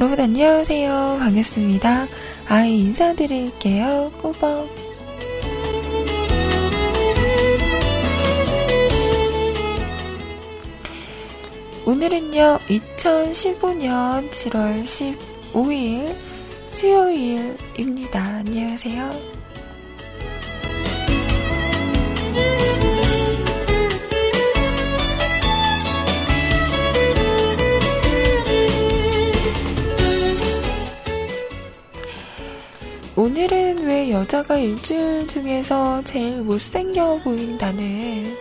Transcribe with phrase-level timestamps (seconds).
[0.00, 0.08] 짠!
[0.08, 1.18] 여러분 안녕하세요.
[1.20, 2.06] 반갑습니다.
[2.48, 4.10] 아이 인사드릴게요.
[4.22, 4.68] 꾸벅.
[11.84, 16.16] 오늘은요, 2015년 7월 15일
[16.66, 18.20] 수요일입니다.
[18.20, 19.39] 안녕하세요.
[34.20, 38.36] 여자가 일주일 중에서 제일 못생겨 보인다는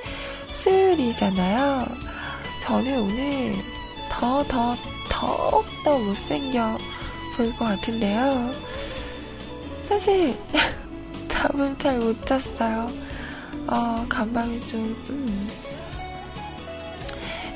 [0.54, 1.86] 수요일이잖아요.
[2.62, 3.56] 저는 오늘
[4.12, 4.76] 더, 더,
[5.10, 6.78] 더욱더 못생겨
[7.38, 8.52] 보일 것 같은데요.
[9.84, 10.36] 사실,
[11.30, 12.90] 잠을 잘 못 잤어요.
[13.68, 15.48] 어, 간밤에 좀, 음.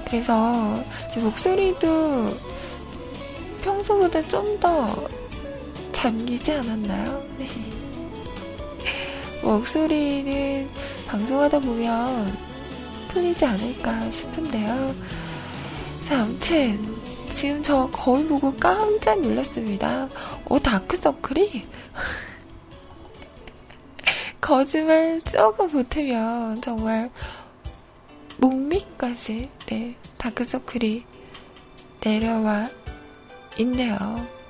[0.06, 0.82] 그래서,
[1.18, 2.38] 목소리도
[3.64, 5.10] 평소보다 좀 더
[5.92, 7.22] 잠기지 않았나요?
[7.38, 7.73] 네.
[9.44, 10.70] 목소리는
[11.08, 12.36] 방송하다 보면
[13.10, 14.96] 풀리지 않을까 싶은데요.
[16.06, 16.80] 자, 아무튼
[17.30, 20.08] 지금 저 거울 보고 깜짝 놀랐습니다.
[20.46, 21.68] 어, 다크서클이?
[24.40, 27.12] 거짓말 조금 보태면 정말
[28.38, 31.06] 목밑까지 네, 다크서클이
[32.02, 32.70] 내려와
[33.60, 34.43] 있네요.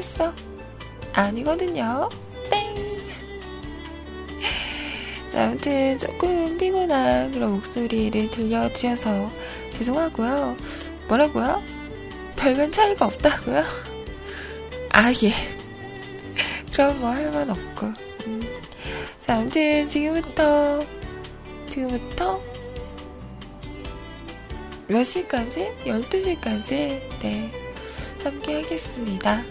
[0.00, 0.32] 샜어.
[1.12, 2.08] 아니거든요.
[2.50, 2.74] 땡!
[5.32, 9.30] 자, 아무튼 조금 피곤한 그런 목소리를 들려드려서
[9.72, 10.56] 죄송하고요.
[11.08, 11.62] 뭐라고요?
[12.36, 13.64] 별반 차이가 없다고요?
[14.90, 15.32] 아, 예.
[16.72, 17.86] 그럼 뭐 할 말 없고.
[18.26, 18.42] 음.
[19.20, 20.80] 자, 아무튼 지금부터,
[21.68, 22.40] 지금부터
[24.88, 25.72] 몇 시까지?
[25.84, 27.50] 12시까지, 네,
[28.22, 29.42] 함께 하겠습니다.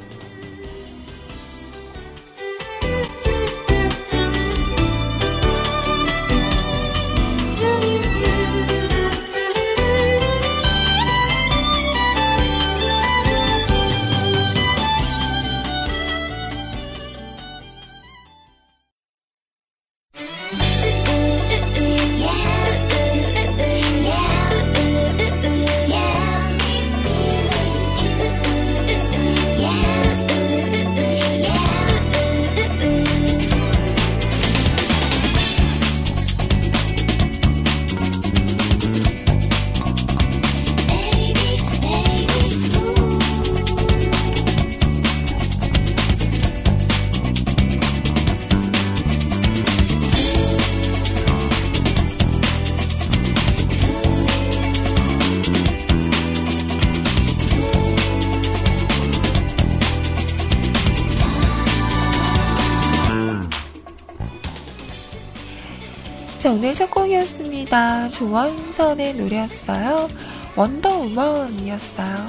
[66.48, 68.10] 오늘 첫 곡이었습니다.
[68.10, 70.08] 조원선의 노래였어요.
[70.56, 72.28] 원더우먼이었어요.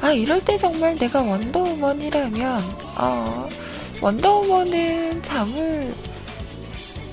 [0.00, 2.62] 아, 이럴 때 정말 내가 원더우먼이라면,
[2.96, 3.48] 어,
[4.00, 5.94] 원더우먼은 잠을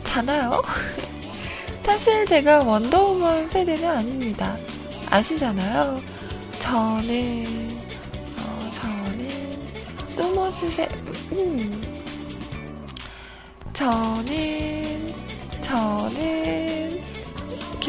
[0.05, 0.61] 자나요?
[1.83, 4.55] 사실 제가 원더우먼 세대는 아닙니다.
[5.09, 6.01] 아시잖아요.
[6.59, 7.77] 저는,
[8.37, 9.29] 어, 저는,
[10.07, 10.87] 소머즈 세,
[11.33, 11.83] 음.
[13.73, 14.68] 저는,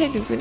[0.00, 0.36] けどグ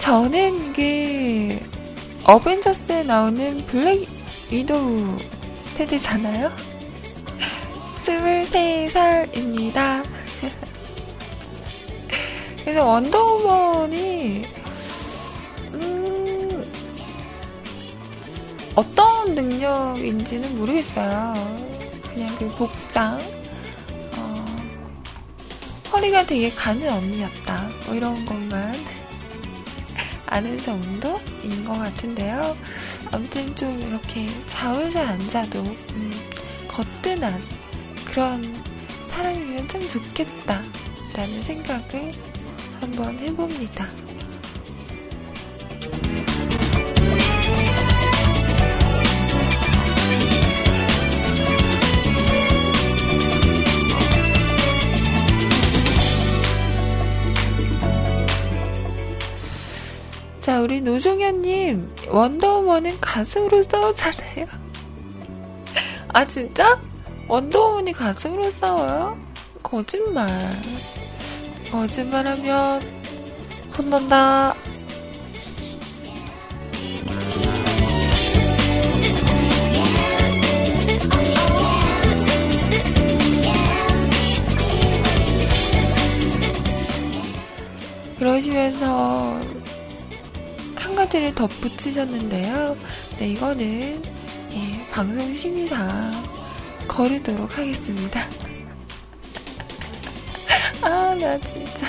[0.00, 1.60] 누구니?
[2.24, 4.08] 어벤져스에 나오는 블랙
[4.50, 5.18] 위도우
[5.76, 6.50] 세대잖아요?
[8.04, 10.02] 23살입니다.
[12.64, 14.42] 그래서 원더우먼이,
[15.74, 16.72] 음,
[18.74, 21.34] 어떤 능력인지는 모르겠어요.
[22.14, 23.20] 그냥 그 복장,
[24.16, 24.34] 어,
[25.92, 27.68] 허리가 되게 가는 언니였다.
[27.86, 28.99] 뭐 이런 것만
[30.30, 32.56] 아는 정도인 것 같은데요.
[33.10, 34.28] 아무튼 좀 이렇게
[35.08, 36.12] 안 자도, 음,
[36.68, 37.42] 거뜬한
[38.06, 38.42] 그런
[39.08, 40.62] 사람이면 참 좋겠다.
[41.14, 42.12] 라는 생각을
[42.80, 43.86] 한번 해봅니다.
[60.50, 64.46] 자, 우리 노종현님, 원더우먼은 가슴으로 싸우잖아요.
[66.12, 66.76] 아, 진짜?
[67.28, 69.16] 원더우먼이 가슴으로 싸워요?
[69.62, 70.28] 거짓말.
[71.70, 72.82] 거짓말하면
[73.78, 74.56] 혼난다.
[88.18, 89.49] 그러시면서
[91.10, 92.76] 한 가지를 덧붙이셨는데요.
[93.18, 94.00] 네, 이거는
[94.52, 96.12] 예, 방송 심의상
[96.86, 98.20] 거르도록 하겠습니다.
[100.82, 101.88] 아, 나 진짜.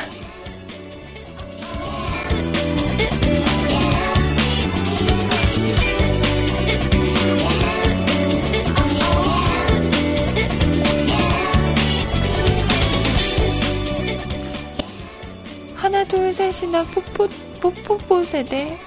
[15.75, 17.27] 하나, 둘, 셋이나 뽀뽀,
[17.61, 18.79] 뽀뽀뽀 세대?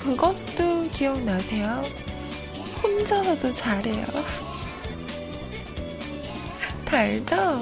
[0.00, 1.82] 음, 그것도 기억나세요?
[2.82, 4.06] 혼자서도 잘해요.
[6.84, 7.60] 다 알죠?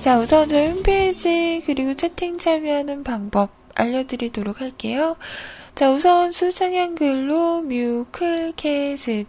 [0.00, 5.16] 자, 우선 저희 홈페이지 그리고 채팅 참여하는 방법 알려드리도록 할게요.
[5.82, 9.26] 자, 우선 수상한 글로 뮤클캐스트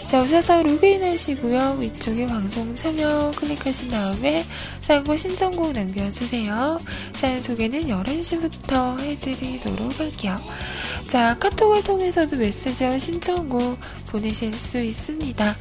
[0.10, 1.78] 자, 오셔서 로그인 하시고요.
[1.80, 4.44] 위쪽에 방송 참여 클릭하신 다음에
[4.82, 6.80] 사연과 신청곡 남겨주세요.
[7.12, 10.36] 사연 소개는 11시부터 해드리도록 할게요.
[11.08, 15.56] 자, 카톡을 통해서도 메시지와 신청곡 보내실 수 있습니다.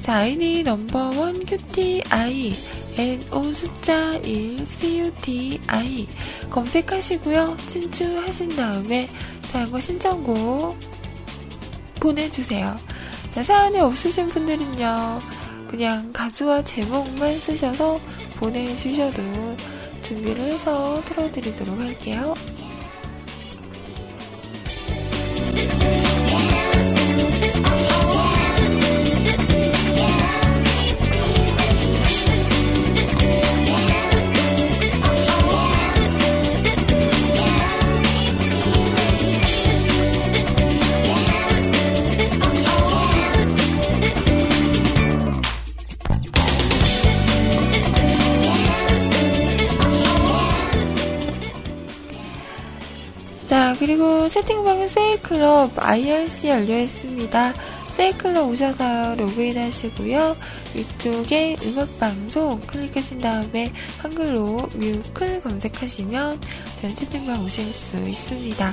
[0.00, 2.54] 자, 아이디 넘버원 QTI,
[2.96, 6.08] NO 숫자 1 CUTI
[6.48, 7.58] 검색하시고요.
[7.66, 9.06] 친추하신 다음에
[9.50, 10.78] 사연과 신청곡
[12.00, 12.74] 보내주세요.
[13.34, 15.18] 자, 사연이 없으신 분들은요,
[15.68, 17.98] 그냥 가수와 제목만 쓰셔서
[18.36, 19.22] 보내주셔도
[20.02, 22.34] 준비를 해서 틀어드리도록 할게요.
[53.82, 57.52] 그리고 채팅방은 세이클럽 IRC 열려 있습니다.
[57.96, 60.36] 세이클럽 오셔서 로그인 하시고요.
[60.72, 66.40] 위쪽에 음악방송 클릭하신 다음에 한글로 뮤클 검색하시면
[66.80, 68.72] 전 채팅방 오실 수 있습니다.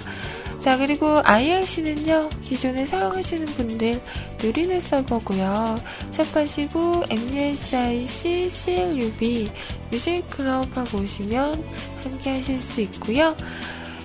[0.62, 4.00] 자, 그리고 IRC는요, 기존에 사용하시는 분들
[4.44, 5.80] 누리는 서버고요.
[6.12, 9.50] 샵하시고 MUSIC CLUB
[9.90, 11.64] 뮤직클럽 하고 오시면
[12.04, 13.36] 함께 하실 수 있고요.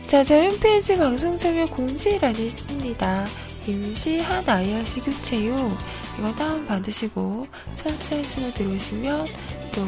[0.06, 3.26] 자, 저희 홈페이지 방송 참여 공지란에 있습니다.
[3.66, 5.76] 임시 한 IRC 교체용
[6.18, 7.46] 이거 다운받으시고
[7.76, 9.26] 설치하시고 들어오시면
[9.74, 9.86] 또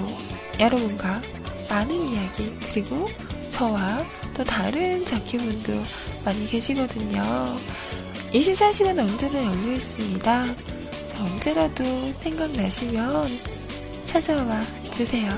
[0.59, 1.21] 여러분과
[1.69, 3.07] 많은 이야기 그리고
[3.51, 4.05] 저와
[4.35, 5.73] 또 다른 자키분도
[6.25, 7.23] 많이 계시거든요.
[8.33, 10.47] 24시간 언제나 열려 있습니다.
[10.47, 13.29] 자, 언제라도 생각나시면
[14.07, 15.31] 찾아와 주세요.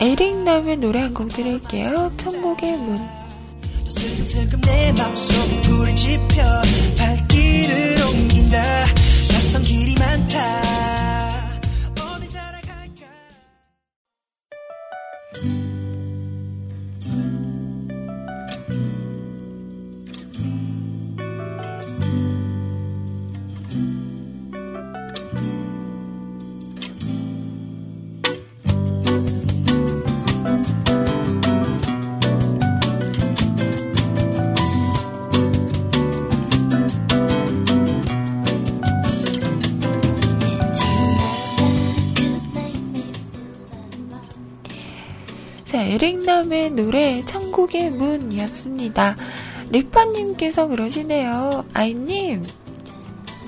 [0.00, 2.12] 에릭 남의 노래 한 곡 들을게요.
[2.16, 2.98] 천국의 문.
[46.40, 49.16] 릭남의 노래 천국의 문이었습니다.
[49.70, 51.64] 리파님께서 그러시네요.
[51.74, 52.46] 아이님,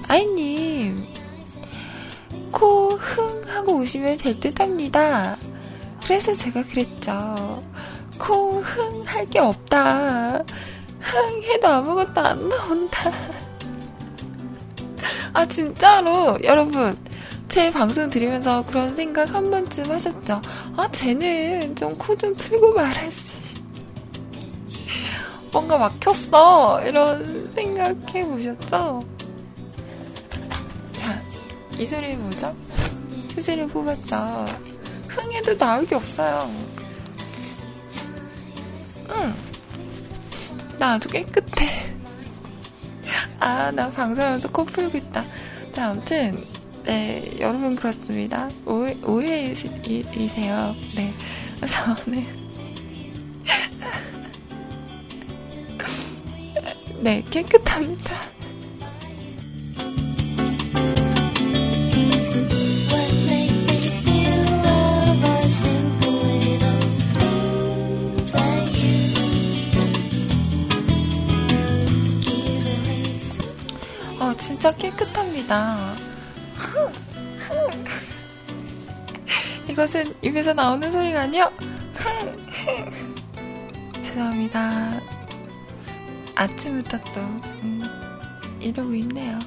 [0.08, 1.04] 아이님,
[2.50, 5.36] 코 흥 하고 오시면 될 듯 합니다.
[6.04, 7.62] 그래서 제가 그랬죠.
[8.18, 10.44] 코 흥 할 게 없다.
[11.00, 13.10] 흥 해도 아무것도 안 나온다.
[15.32, 16.96] 아, 진짜로, 여러분.
[17.52, 20.40] 제 방송 들으면서 그런 생각 한 번쯤 하셨죠?
[20.74, 23.42] 아, 쟤는 좀 코 좀 풀고 말하지.
[25.52, 26.82] 뭔가 막혔어.
[26.86, 29.04] 이런 생각해 보셨죠?
[30.96, 31.20] 자,
[31.78, 32.56] 이 소리 뭐죠?
[33.34, 34.46] 휴지를 뽑았죠.
[35.08, 36.50] 흥해도 나올 게 없어요.
[39.10, 39.34] 응.
[40.78, 41.92] 나 아주 깨끗해.
[43.40, 45.22] 아, 나 방송하면서 코 풀고 있다.
[45.72, 46.42] 자, 아무튼,
[46.84, 48.48] 네, 여러분 그렇습니다.
[48.66, 50.74] 오해, 오해이세요.
[50.96, 51.12] 네.
[51.66, 52.26] 저는,
[57.02, 58.14] 네, 깨끗합니다.
[74.18, 76.11] 어, 진짜 깨끗합니다.
[79.82, 81.50] 이것은 입에서 나오는 소리가 아니요.
[84.04, 85.00] 죄송합니다.
[86.36, 87.20] 아침부터 또
[87.64, 87.82] 음,
[88.60, 89.40] 이러고 있네요.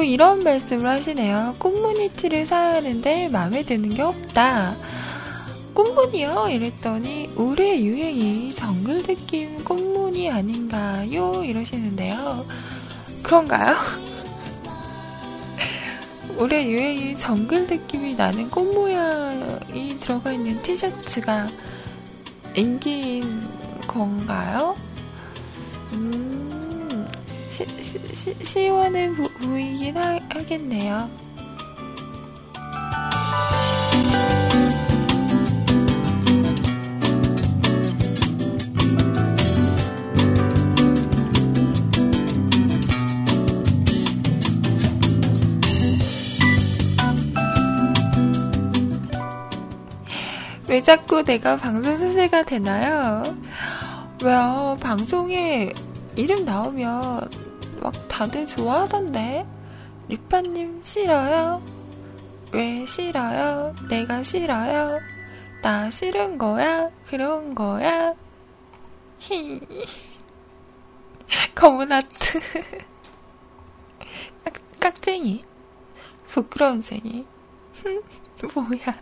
[0.00, 1.56] 그리고 이런 말씀을 하시네요.
[1.58, 4.74] 꽃무늬티를 사야 하는데 마음에 드는 게 없다.
[5.74, 6.48] 꽃무늬요?
[6.48, 11.44] 이랬더니 올해 유행이 정글 느낌 꽃무늬 아닌가요?
[11.44, 12.46] 이러시는데요.
[13.22, 13.76] 그런가요?
[16.38, 21.46] 올해 유행이 정글 느낌이 나는 꽃 모양이 들어가 있는 티셔츠가
[22.54, 23.46] 인기인
[23.86, 24.76] 건가요?
[25.92, 26.39] 음,
[28.14, 31.10] 시, 시, 원해 보이긴 하, 하겠네요.
[50.68, 53.24] 왜 자꾸 내가 방송 소재가 되나요?
[54.22, 54.76] 왜요?
[54.80, 55.72] 방송에
[56.14, 57.49] 이름 나오면
[57.80, 59.46] 막 다들 좋아하던데.
[60.08, 61.62] 리파님 싫어요?
[62.52, 63.74] 왜 싫어요?
[63.88, 64.98] 내가 싫어요?
[65.62, 66.90] 나 싫은 거야?
[67.06, 68.14] 그런 거야?
[69.18, 69.60] 히.
[71.54, 72.40] 검은 하트.
[74.44, 75.44] 깍, 깍쟁이.
[76.26, 77.26] 부끄러운쟁이.
[78.54, 78.98] 뭐야.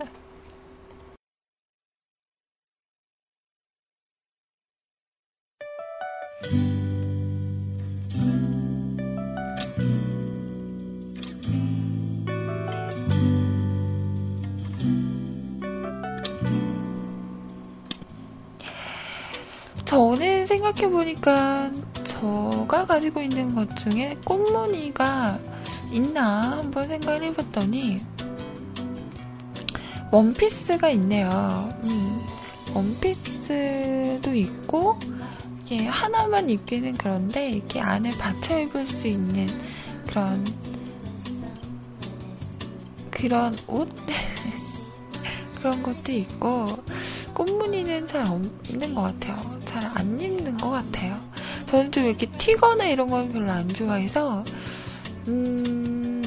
[19.89, 21.71] 저는 생각해보니까
[22.05, 25.39] 저가 가지고 있는 것 중에 꽃무늬가
[25.91, 28.03] 있나 한번 생각을 해봤더니
[30.13, 31.73] 원피스가 있네요.
[31.85, 32.21] 음,
[32.75, 34.99] 원피스도 있고
[35.63, 39.47] 이게 하나만 입기는 그런데 이렇게 안에 받쳐 입을 수 있는
[40.07, 40.47] 그런
[43.11, 43.89] 그런 옷
[45.57, 46.67] 그런 것도 있고
[47.39, 49.37] 꽃무늬는 잘 없는 것 같아요.
[49.65, 51.19] 잘 안 입는 것 같아요.
[51.67, 54.45] 저는 좀 이렇게 튀거나 이런 건 별로 안 좋아해서,
[55.29, 56.23] 음,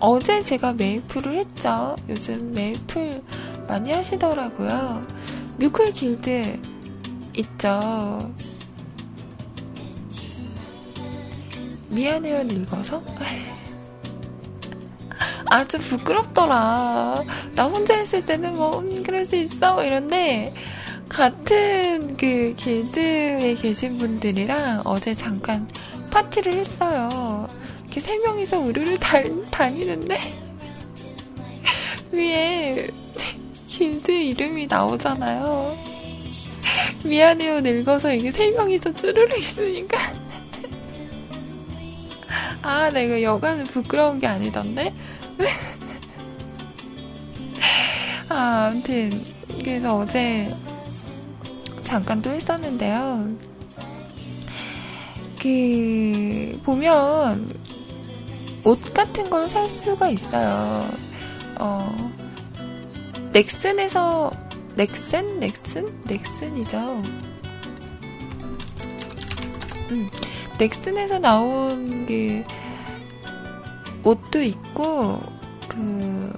[0.00, 1.96] 어제 제가 메이플을 했죠.
[2.08, 3.22] 요즘 메이플
[3.68, 5.06] 많이 하시더라고요.
[5.58, 6.60] 뮤클 길드
[7.36, 8.32] 있죠.
[11.88, 13.02] 미안해요, 늙어서?
[15.46, 17.22] 아주 부끄럽더라.
[17.54, 19.84] 나 혼자 했을 때는 뭐, 음, 그럴 수 있어.
[19.84, 20.54] 이런데,
[21.08, 25.68] 같은 그 길드에 계신 분들이랑 어제 잠깐
[26.10, 27.48] 파티를 했어요.
[27.80, 29.18] 이렇게 세 명이서 우르르 다,
[29.50, 30.16] 다니는데,
[32.12, 32.88] 위에
[33.68, 35.76] 길드 이름이 나오잖아요.
[37.04, 39.98] 미안해요, 늙어서 이게 세 명이서 쭈르르 있으니까.
[42.62, 44.94] 아, 나 이거 여간은 부끄러운 게 아니던데?
[48.28, 49.10] 아, 아무튼,
[49.58, 50.54] 그래서 어제
[51.84, 53.28] 잠깐 또 했었는데요.
[55.40, 57.52] 그, 보면,
[58.64, 60.88] 옷 같은 걸 살 수가 있어요.
[61.60, 61.94] 어,
[63.32, 64.30] 넥슨에서,
[64.74, 65.38] 넥슨?
[65.38, 65.86] 넥슨?
[66.04, 67.02] 넥슨이죠.
[69.90, 70.10] 음,
[70.58, 72.42] 넥슨에서 나온 그,
[74.04, 75.20] 옷도 있고,
[75.68, 76.32] 그,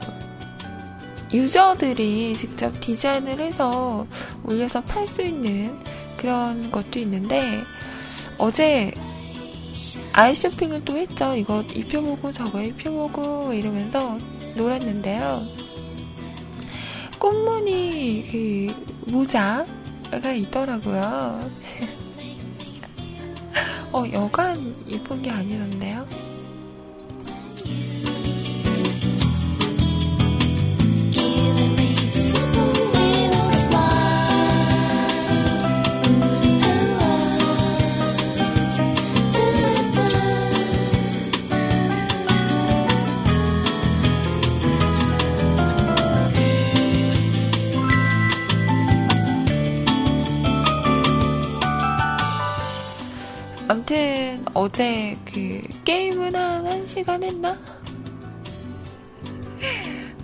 [1.33, 4.07] 유저들이 직접 디자인을 해서
[4.44, 5.79] 올려서 팔 수 있는
[6.16, 7.62] 그런 것도 있는데,
[8.38, 8.92] 어제
[10.12, 11.35] 아이 쇼핑을 또 했죠.
[11.37, 14.18] 이거 입혀보고 저거 입혀보고 이러면서
[14.57, 15.42] 놀았는데요.
[17.18, 21.50] 꽃무늬 그 모자가 있더라고요.
[23.92, 26.07] 어, 여간 이쁜 게 아니던데요?
[53.88, 57.57] 아무튼 어제 그 게임은 한 1시간 했나?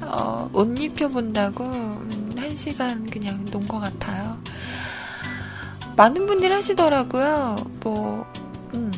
[0.01, 4.37] 어, 옷 입혀본다고 음, 1시간 그냥 논 것 같아요.
[5.97, 7.55] 많은 분들이 하시더라고요.
[7.85, 8.27] 뭐,
[8.75, 8.91] 음.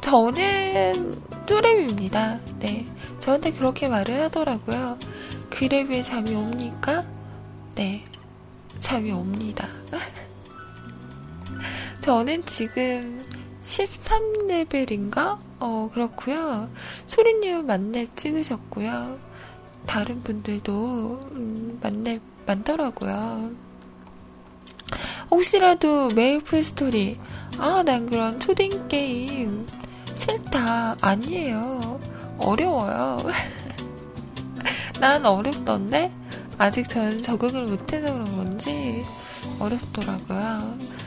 [0.00, 2.40] 저는 뚜랩입니다.
[2.60, 2.86] 네.
[3.20, 4.98] 저한테 그렇게 말을 하더라고요.
[5.50, 7.04] 그랩에 잠이 옵니까?
[7.74, 8.06] 네.
[8.80, 9.68] 잠이 옵니다.
[12.08, 13.22] 저는 지금
[13.64, 15.36] 13레벨인가?
[15.60, 16.70] 어, 그렇고요
[17.06, 19.18] 소리님 만렙 찍으셨고요.
[19.84, 23.50] 다른 분들도, 음, 만렙 많더라고요.
[25.30, 27.18] 혹시라도 메이플 스토리,
[27.58, 29.66] 아, 난 그런 초딩 게임
[30.16, 30.96] 싫다.
[31.02, 32.00] 아니에요.
[32.38, 33.18] 어려워요.
[34.98, 36.10] 난 어렵던데?
[36.56, 39.04] 아직 저는 적응을 못해서 그런 건지
[39.58, 40.97] 어렵더라고요.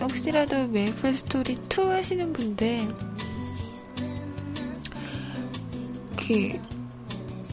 [0.00, 2.88] 혹시라도 메이플 스토리 2 하시는 분들
[6.16, 6.60] 그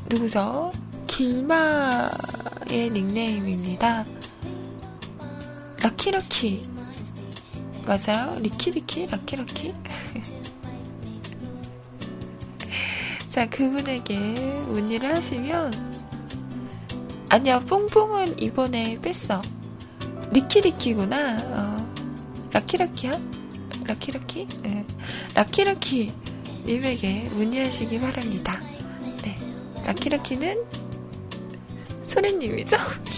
[0.09, 0.71] 누구죠?
[1.07, 2.09] 길마의
[2.91, 4.05] 닉네임입니다.
[5.81, 6.67] 라키라키
[7.85, 8.37] 맞아요?
[8.39, 9.07] 리키리키?
[9.07, 9.73] 라키라키?
[13.29, 14.15] 자 그분에게
[14.67, 15.71] 문의를 하시면
[17.29, 19.41] 아니야 뽕뽕은 이번에 뺐어
[20.31, 21.76] 리키리키구나 어.
[22.51, 23.19] 라키라키야?
[23.85, 24.47] 라키라키?
[24.63, 24.85] 네.
[25.35, 26.13] 라키라키
[26.65, 28.59] 님에게 문의하시기 바랍니다.
[29.23, 29.37] 네.
[29.85, 30.63] 라키라키는
[32.03, 32.77] 소리님이죠?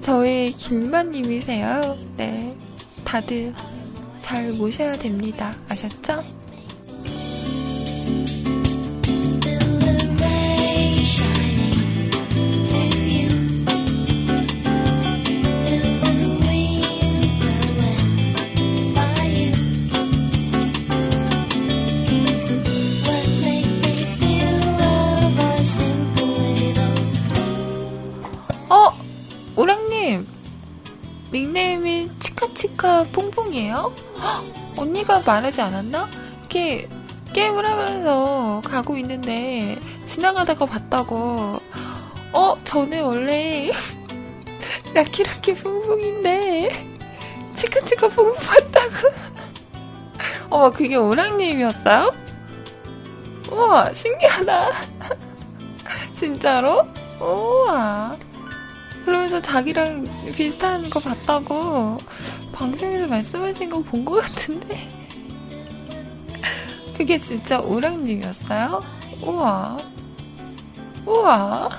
[0.00, 1.96] 저희 길만님이세요.
[2.16, 2.56] 네.
[3.04, 3.54] 다들
[4.20, 5.54] 잘 모셔야 됩니다.
[5.68, 6.39] 아셨죠?
[32.80, 33.92] 치카 퐁퐁이에요?
[34.78, 36.08] 언니가 말하지 않았나?
[36.40, 36.88] 이렇게
[37.34, 41.60] 게임을 하면서 가고 있는데 지나가다가 봤다고
[42.32, 42.56] 어?
[42.64, 43.70] 저는 원래
[44.94, 46.70] 라키라키 퐁퐁인데
[47.56, 49.08] 치카치카 퐁퐁 봤다고
[50.48, 52.14] 어 그게 오랑님이었어요?
[53.52, 54.70] 우와 신기하다
[56.14, 56.86] 진짜로?
[57.20, 58.16] 우와
[59.04, 61.98] 그러면서 자기랑 비슷한 거 봤다고
[62.60, 64.76] 방송에서 말씀하신 거 본 것 같은데.
[66.96, 68.82] 그게 진짜 오랑님이었어요?
[69.22, 69.78] 우와.
[71.06, 71.70] 우와.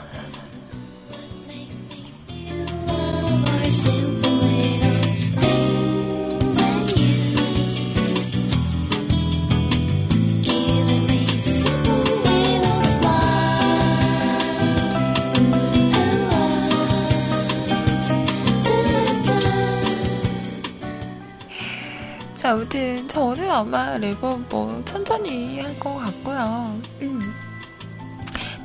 [22.51, 26.79] 아무튼 저는 아마 랩은 뭐 천천히 할 것 같고요.
[27.01, 27.33] 음.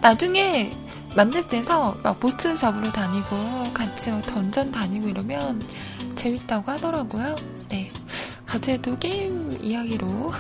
[0.01, 0.77] 나중에
[1.15, 5.63] 만날 때서 막 보스 잡으러 다니고 같이 막 던전 다니고 이러면
[6.17, 7.37] 재밌다고 하더라고요.
[7.69, 7.91] 네.
[8.45, 10.33] 갑자기 또 게임 이야기로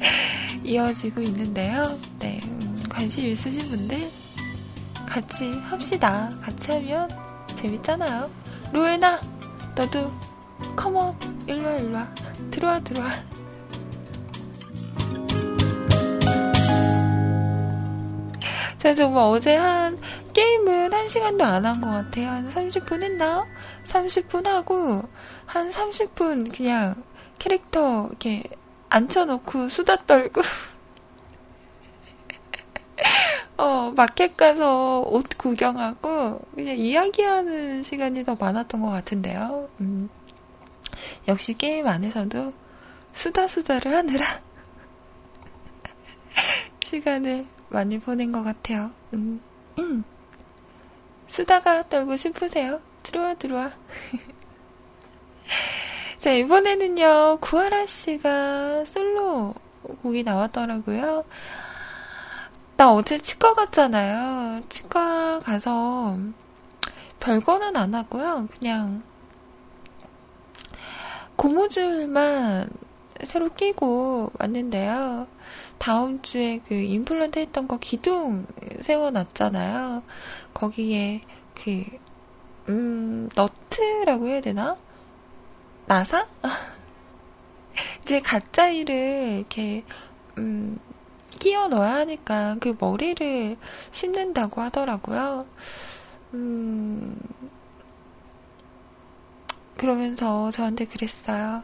[0.64, 1.96] 이어지고 있는데요.
[2.18, 2.40] 네.
[2.44, 4.10] 음, 관심 있으신 분들
[5.06, 6.28] 같이 합시다.
[6.42, 7.08] 같이 하면
[7.56, 8.28] 재밌잖아요.
[8.72, 9.20] 로에나,
[9.76, 10.12] 너도
[10.76, 11.12] 컴온
[11.46, 12.14] 일로와 일로와
[12.50, 13.08] 들어와 들어와
[18.78, 19.98] 제가 정말 어제 한
[20.32, 22.28] 게임은 한 시간도 안 한 것 같아요.
[22.28, 23.44] 한 30분 했나?
[23.84, 25.02] 30분 하고
[25.46, 27.02] 한 30분 그냥
[27.38, 28.42] 캐릭터 이렇게
[28.88, 30.40] 앉혀놓고 수다 떨고
[33.58, 39.68] 어 마켓 가서 옷 구경하고 그냥 이야기하는 시간이 더 많았던 것 같은데요.
[39.80, 40.08] 음.
[41.28, 42.52] 역시 게임 안에서도
[43.12, 44.24] 수다수다를 하느라
[46.84, 48.90] 시간을 많이 보낸 것 같아요.
[49.14, 49.40] 음,
[49.78, 50.04] 음.
[51.28, 52.80] 수다가 떨고 싶으세요?
[53.02, 53.70] 들어와, 들어와.
[56.18, 59.54] 자, 이번에는요, 구하라 씨가 솔로
[60.02, 61.24] 곡이 나왔더라고요.
[62.76, 64.62] 나 어제 치과 갔잖아요.
[64.68, 66.18] 치과 가서
[67.20, 68.48] 별거는 안 하고요.
[68.58, 69.02] 그냥
[71.40, 72.68] 고무줄만
[73.24, 75.26] 새로 끼고 왔는데요.
[75.78, 78.46] 다음 주에 그 임플란트 했던 거 기둥
[78.82, 80.02] 세워놨잖아요.
[80.52, 81.22] 거기에
[81.54, 81.84] 그,
[82.68, 84.76] 음, 너트라고 해야 되나?
[85.86, 86.26] 나사?
[88.02, 89.82] 이제 가짜이를 이렇게,
[90.36, 90.78] 음,
[91.38, 93.56] 끼워 넣어야 하니까 그 머리를
[93.92, 95.46] 심는다고 하더라고요.
[96.34, 96.89] 음,
[99.84, 101.62] 그러면서 저한테 그랬어요.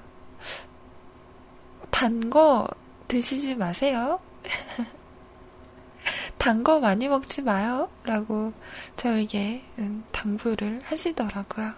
[1.90, 2.66] 단 거
[3.09, 4.20] 드시지 마세요.
[6.38, 7.90] 단 거 많이 먹지 마요.
[8.05, 8.55] 라고
[8.96, 11.74] 저에게 음, 당부를 하시더라고요.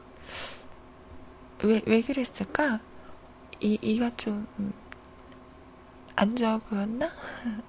[1.65, 2.79] 왜, 왜 그랬을까?
[3.61, 4.73] 이, 이가 좀, 음,
[6.15, 7.11] 안 좋아 보였나?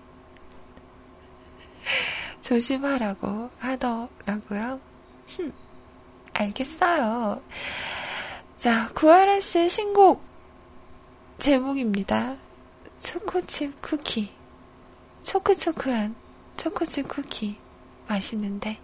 [2.42, 4.80] 조심하라고 하더라고요.
[6.34, 7.42] 알겠어요.
[8.60, 10.22] 자, 구하라 씨의 신곡
[11.38, 12.36] 제목입니다.
[13.00, 14.32] 초코칩 쿠키.
[15.24, 16.14] 초크초크한
[16.58, 17.56] 초코칩 쿠키.
[18.10, 18.78] 맛있는데.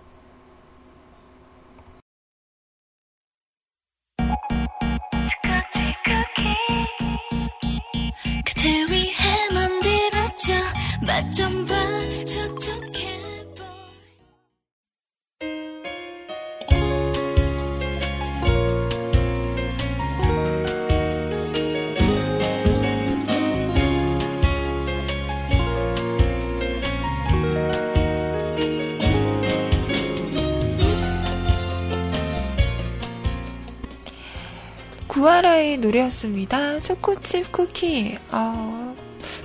[35.26, 36.80] 구하라의 노래였습니다.
[36.82, 38.16] 초코칩 쿠키.
[38.30, 38.94] 아,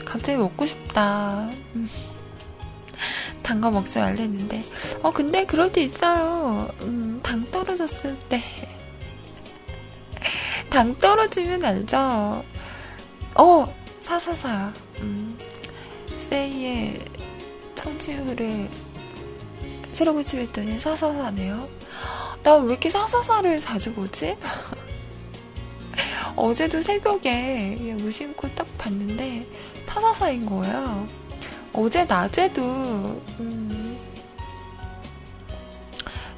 [0.05, 1.49] 갑자기 먹고 싶다.
[1.75, 1.89] 음.
[3.43, 4.63] 단거 먹지 말랬는데.
[5.03, 6.69] 어, 근데 그럴 때 있어요.
[6.83, 8.43] 음, 당 떨어졌을 때.
[10.69, 12.45] 당 떨어지면 알죠?
[13.37, 14.75] 어, 사사사.
[14.99, 15.39] 음,
[16.19, 17.01] 세이의
[17.75, 18.69] 청취율을
[19.95, 21.67] 새로 고침했더니 사사사네요.
[22.43, 24.37] 나 왜 이렇게 사사사를 자주 보지?
[26.37, 29.47] 어제도 새벽에 무심코 딱 봤는데
[29.87, 31.07] 사사사인 거예요.
[31.73, 32.63] 어제 낮에도
[33.41, 33.99] 음,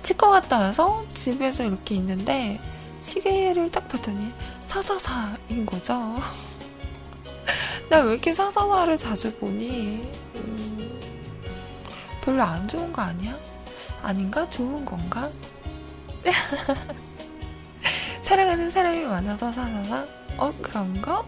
[0.02, 2.60] 치과 갔다 와서 집에서 이렇게 있는데
[3.02, 4.32] 시계를 딱 봤더니
[4.66, 5.94] 사사사인 거죠.
[7.88, 11.00] 나 왜 이렇게 사사사를 자주 보니 음,
[12.22, 13.36] 별로 안 좋은 거 아니야?
[14.02, 14.48] 아닌가?
[14.48, 15.30] 좋은 건가?
[18.32, 20.06] 사랑하는 사람이 많아서 사나나?
[20.38, 21.22] 어, 그런가?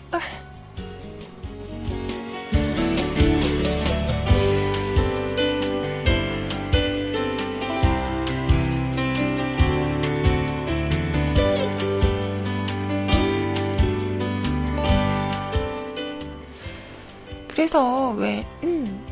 [17.49, 19.05] 그래서 왜 음,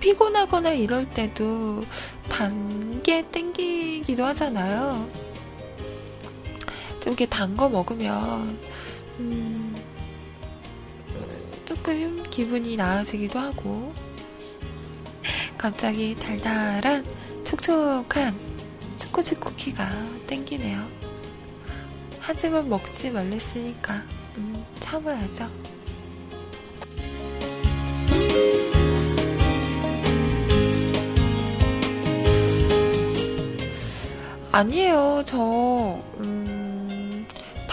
[0.00, 1.82] 피곤하거나 이럴 때도
[2.30, 5.25] 단계 땡기기도 하잖아요.
[7.06, 8.58] 좀 이렇게 단 거 먹으면,
[9.20, 9.76] 음,
[11.64, 13.94] 조금 기분이 나아지기도 하고,
[15.56, 17.04] 갑자기 달달한
[17.44, 18.34] 촉촉한
[18.96, 19.88] 초코칩 쿠키가
[20.26, 20.84] 땡기네요.
[22.18, 24.02] 하지만 먹지 말랬으니까,
[24.38, 25.48] 음, 참아야죠.
[34.52, 35.22] 아니에요.
[35.26, 35.36] 저,
[36.15, 36.15] 음,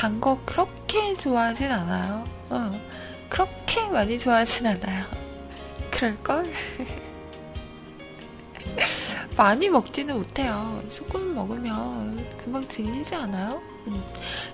[0.04, 2.26] 단 거 그렇게 좋아하진 않아요.
[2.50, 2.78] 어,
[3.30, 5.06] 그렇게 많이 좋아하진 않아요.
[5.92, 6.44] 그럴걸?
[9.38, 10.84] 많이 먹지는 못해요.
[10.92, 13.62] 조금 먹으면 금방 질리지 않아요?
[13.88, 14.04] 음.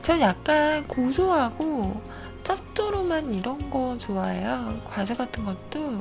[0.04, 2.00] 전 약간 고소하고
[2.44, 4.80] 짭조름한 이런 거 좋아해요.
[4.88, 6.00] 과자 같은 것도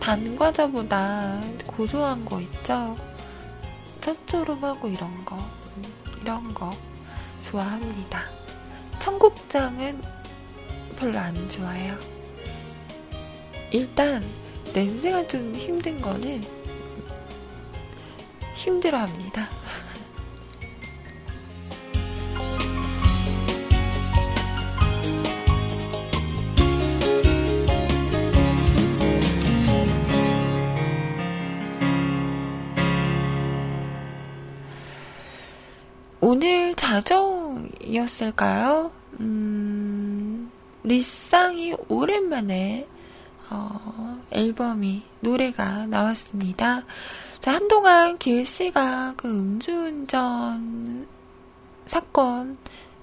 [0.00, 2.96] 단 과자보다 고소한 거 있죠?
[4.00, 5.82] 짭조름하고 이런 거, 음,
[6.22, 6.70] 이런 거
[7.50, 8.24] 좋아합니다.
[8.98, 10.02] 청국장은
[10.98, 11.98] 별로 안 좋아해요.
[13.70, 14.24] 일단
[14.72, 16.42] 냄새가 좀 힘든 거는
[18.54, 19.48] 힘들어 합니다.
[36.28, 37.30] 오늘 자정이었을까요?
[39.20, 40.50] 음,
[40.82, 42.88] 리쌍이 오랜만에
[43.48, 46.82] 어, 앨범이 노래가 나왔습니다.
[47.38, 51.06] 자, 한동안 길 씨가 그 음주운전
[51.86, 52.58] 사건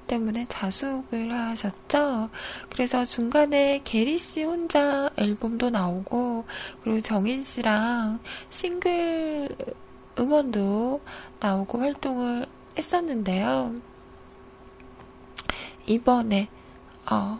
[0.08, 2.30] 때문에 자숙을 하셨죠.
[2.70, 6.44] 그래서 중간에 게리 씨 혼자 앨범도 나오고,
[6.84, 9.48] 그리고 정인 씨랑 싱글
[10.20, 11.00] 음원도
[11.40, 13.76] 나오고 활동을 했었는데요.
[15.86, 16.48] 이번에,
[17.12, 17.40] 어,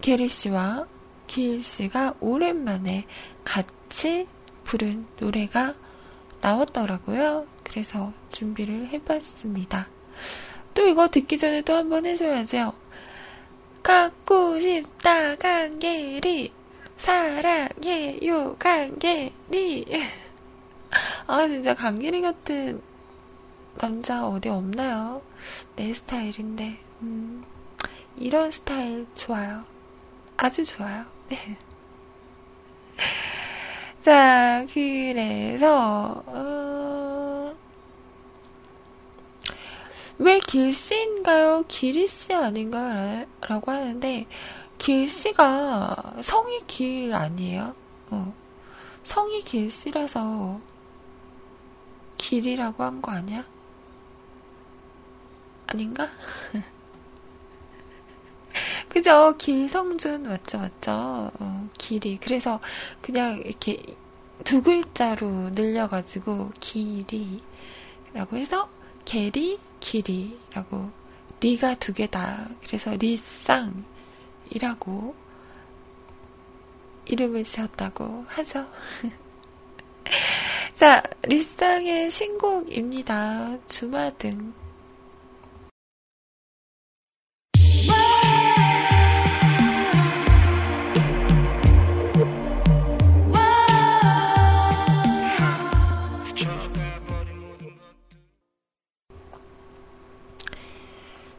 [0.00, 0.86] 게리 씨와
[1.26, 3.06] 길 씨가 오랜만에
[3.44, 4.28] 같이
[4.64, 5.74] 부른 노래가
[6.40, 7.46] 나왔더라고요.
[7.64, 9.88] 그래서 준비를 해봤습니다.
[10.74, 12.72] 또 이거 듣기 전에 또 한 번 해줘야죠.
[13.82, 16.52] 갖고 싶다, 강계리.
[16.98, 19.86] 사랑해요, 강계리.
[21.26, 22.82] 아, 진짜 강계리 같은
[23.78, 25.22] 남자 어디 없나요?
[25.76, 27.44] 내 스타일인데, 음,
[28.16, 29.64] 이런 스타일 좋아요.
[30.36, 31.04] 아주 좋아요.
[31.28, 31.56] 네.
[34.02, 37.54] 자, 그래서, 어...
[40.18, 41.64] 왜 길씨인가요?
[41.68, 43.26] 길이씨 아닌가요?
[43.42, 44.26] 라고 하는데,
[44.78, 47.74] 길씨가 성이 길 아니에요?
[48.10, 48.34] 어.
[49.04, 50.60] 성이 길씨라서
[52.18, 53.44] 길이라고 한 거 아니야?
[55.66, 56.08] 아닌가?
[58.88, 59.34] 그죠?
[59.36, 61.30] 길성준 맞죠, 맞죠?
[61.38, 62.18] 어, 길이.
[62.18, 62.60] 그래서
[63.02, 63.82] 그냥 이렇게
[64.44, 67.42] 두 글자로 늘려가지고 길이라고
[68.32, 68.70] 해서
[69.04, 70.90] 게리, 길이라고
[71.40, 72.48] 리가 두 개다.
[72.64, 73.84] 그래서 리쌍이라고
[77.06, 78.66] 이름을 지었다고 하죠.
[80.74, 83.58] 자, 리쌍의 신곡입니다.
[83.68, 84.65] 주마등.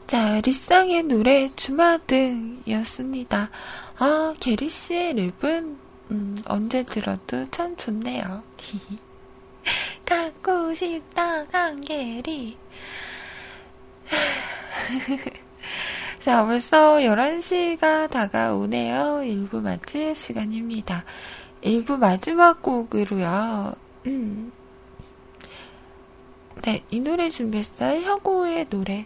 [0.08, 3.50] 자, 리쌍의 노래 주마등이었습니다.
[3.98, 5.78] 아, 게리 씨의 랩은
[6.12, 8.42] 음, 언제 들어도 참 좋네요.
[10.06, 12.58] 갖고 싶다, 강게리.
[16.28, 19.22] 자, 벌써 11시가 다가오네요.
[19.24, 21.06] 1부 마칠 시간입니다.
[21.62, 23.74] 1부 마지막 곡으로요.
[24.08, 24.52] 음.
[26.63, 28.02] 네, 이 노래 준비했어요.
[28.02, 29.06] 혁오의 노래.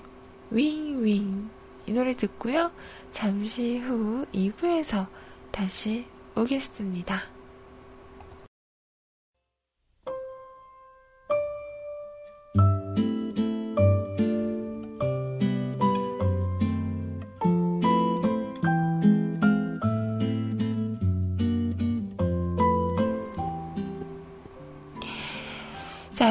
[0.50, 1.48] 윙윙
[1.86, 2.72] 이 노래 듣고요.
[3.12, 5.06] 잠시 후 2부에서
[5.52, 7.22] 다시 오겠습니다.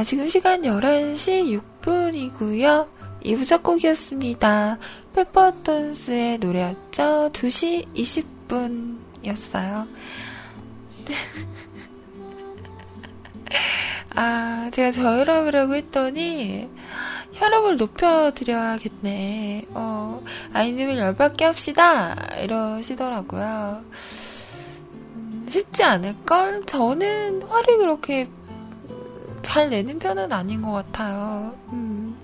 [0.01, 2.89] 자, 지금 시간 11시 6분이고요.
[3.23, 4.79] 2부 첫 곡이었습니다.
[5.15, 7.29] 페퍼톤스의 노래였죠.
[7.35, 9.87] 2시 20분 혈압이었어요.
[14.17, 16.71] 아, 제가 저혈압이라고 했더니,
[17.33, 19.67] 혈압을 높여드려야겠네.
[19.75, 20.23] 어,
[20.55, 22.17] 아이님을 열받게 합시다.
[22.39, 23.85] 이러시더라고요.
[24.95, 26.65] 음, 쉽지 않을걸?
[26.65, 28.31] 저는 화를 그렇게
[29.43, 31.55] 잘 내는 편은 아닌 것 같아요.
[31.73, 32.17] 음.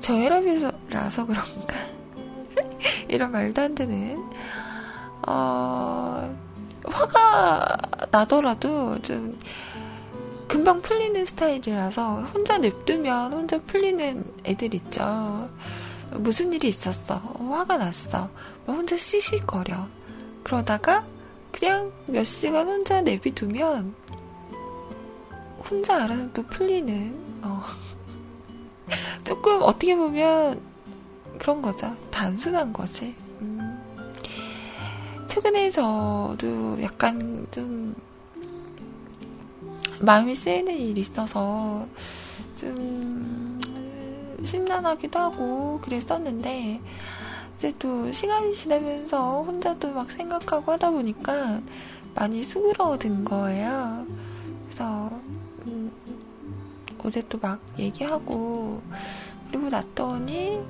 [0.00, 1.74] 저혈압이라서 그런가?
[3.08, 4.22] 이런 말도 안 되는.
[5.26, 6.36] 어,
[6.84, 7.76] 화가
[8.10, 9.38] 나더라도 좀
[10.46, 15.48] 금방 풀리는 스타일이라서 혼자 냅두면 혼자 풀리는 애들 있죠.
[16.12, 17.16] 무슨 일이 있었어.
[17.16, 18.28] 화가 났어.
[18.66, 19.88] 뭐 혼자 시시거려.
[20.42, 21.04] 그러다가
[21.50, 23.94] 그냥 몇 시간 혼자 내비두면
[25.68, 27.62] 혼자 알아서 또 풀리는 어.
[29.24, 30.60] 조금 어떻게 보면
[31.38, 31.96] 그런 거죠.
[32.10, 33.14] 단순한 거지.
[33.40, 33.80] 음.
[35.26, 37.94] 최근에 저도 약간 좀
[40.00, 41.86] 마음이 쓰이는 일이 있어서
[42.56, 43.60] 좀
[44.42, 46.80] 심란하기도 하고 그랬었는데
[47.56, 51.60] 이제 또 시간이 지나면서 혼자도 막 생각하고 하다 보니까
[52.14, 54.06] 많이 수그러든 거예요.
[54.66, 55.33] 그래서 음,
[57.04, 58.80] 어제 또 막 얘기하고
[59.48, 60.60] 그리고 났더니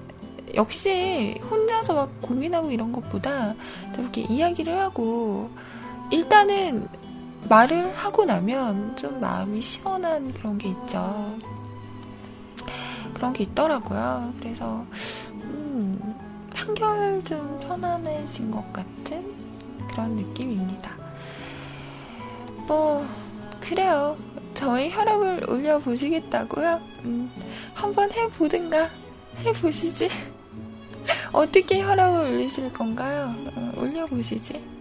[0.55, 3.55] 역시 혼자서 막 고민하고 이런 것보다
[3.99, 5.51] 이렇게 이야기를 하고
[6.11, 6.87] 일단은
[7.49, 11.35] 말을 하고 나면 좀 마음이 시원한 그런 게 있죠.
[13.14, 14.33] 그런 게 있더라고요.
[14.38, 14.85] 그래서,
[15.33, 16.14] 음,
[16.55, 19.25] 한결 좀 편안해진 것 같은
[19.90, 20.90] 그런 느낌입니다.
[22.66, 23.07] 뭐,
[23.61, 24.16] 그래요.
[24.55, 26.81] 저의 혈압을 올려보시겠다고요?
[27.05, 27.31] 음,
[27.75, 28.88] 한번 해보든가
[29.45, 30.09] 해보시지.
[31.33, 33.35] 어떻게 혈압을 올리실 건가요?
[33.57, 34.74] 어, 올려보시지.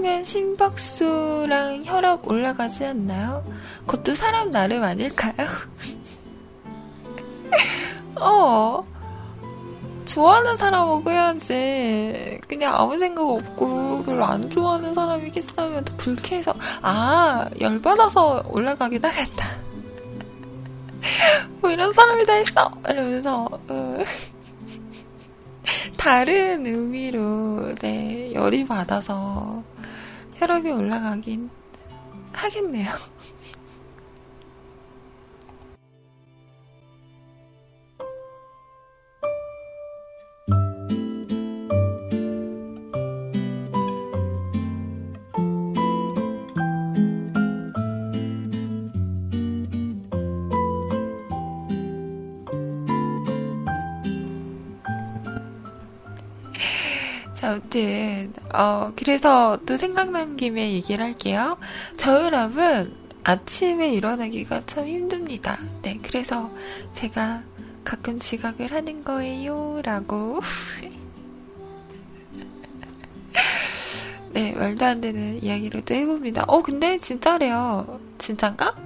[0.00, 3.44] 하면 심박수랑 혈압 올라가지 않나요?
[3.86, 5.46] 그것도 사람 나름 아닐까요?
[8.16, 8.82] 어.
[10.06, 12.40] 좋아하는 사람하고 해야지.
[12.48, 19.46] 그냥 아무 생각 없고 별로 안 좋아하는 사람이 키스하면 또 불쾌해서 아 열받아서 올라가긴 하겠다.
[21.60, 23.98] 뭐 이런 사람이 다 있어 이러면서 어.
[25.98, 29.62] 다른 의미로 네 열이 받아서
[30.40, 31.50] 혈압이 올라가긴
[32.32, 32.90] 하겠네요.
[57.50, 61.58] 아무튼, 어, 그래서 또 생각난 김에 얘기를 할게요.
[61.96, 62.94] 저혈압은
[63.24, 65.58] 아침에 일어나기가 참 힘듭니다.
[65.82, 66.50] 네, 그래서
[66.94, 67.42] 제가
[67.84, 69.80] 가끔 지각을 하는 거예요.
[69.84, 70.40] 라고.
[74.32, 76.44] 네, 말도 안 되는 이야기를 또 해봅니다.
[76.46, 78.00] 어, 근데 진짜래요.
[78.18, 78.76] 진짠가?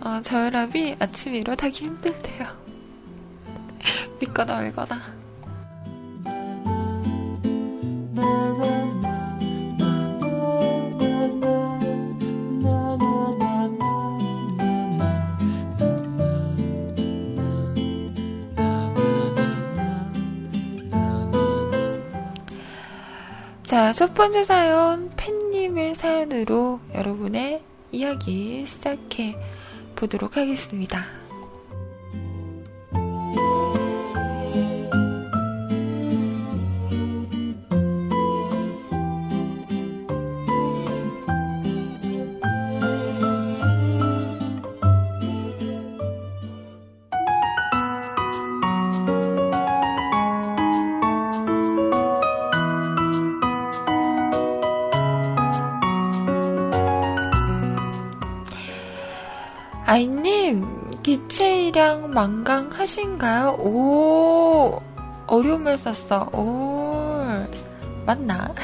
[0.00, 2.46] 어, 저혈압이 아침에 일어나기 힘들대요.
[4.18, 5.23] 믿거나 말거나.
[23.74, 27.60] 자, 첫 번째 사연, 팬님의 사연으로 여러분의
[27.90, 29.36] 이야기 시작해
[29.96, 31.23] 보도록 하겠습니다.
[62.14, 63.56] 기체 일향만강하신가요?
[63.58, 64.80] 오,
[65.26, 66.30] 어려운 말 썼어.
[66.32, 67.46] 오,
[68.06, 68.54] 맞나?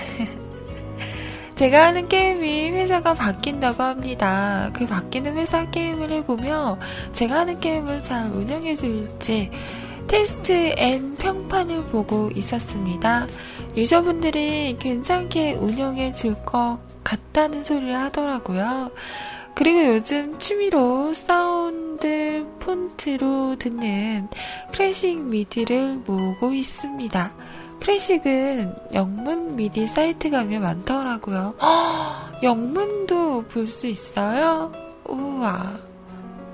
[1.57, 4.71] 제가 하는 게임이 회사가 바뀐다고 합니다.
[4.73, 6.79] 그 바뀌는 회사 게임을 해보며
[7.13, 9.51] 제가 하는 게임을 잘 운영해줄지
[10.07, 13.27] 테스트 and 평판을 보고 있었습니다.
[13.77, 18.91] 유저분들이 괜찮게 운영해 줄 것 같다는 소리를 하더라고요.
[19.55, 24.29] 그리고 요즘 취미로 사운 드 폰트로 듣는
[24.73, 27.33] 클래식 미디를 모으고 있습니다.
[27.81, 31.55] 클래식은 영문 미디 사이트 가면 많더라고요.
[31.61, 34.73] 허, 영문도 볼 수 있어요?
[35.07, 35.79] 우와,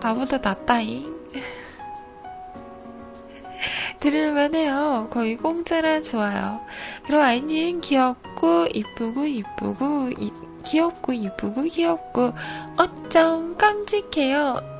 [0.00, 1.14] 나보다 낫다잉.
[4.00, 5.08] 들을만해요.
[5.10, 6.60] 거의 공짜라 좋아요.
[7.06, 10.30] 그럼 아이님 귀엽고 이쁘고 이쁘고 이,
[10.64, 12.32] 귀엽고 이쁘고 귀엽고
[12.76, 14.75] 어쩜 깜찍해요.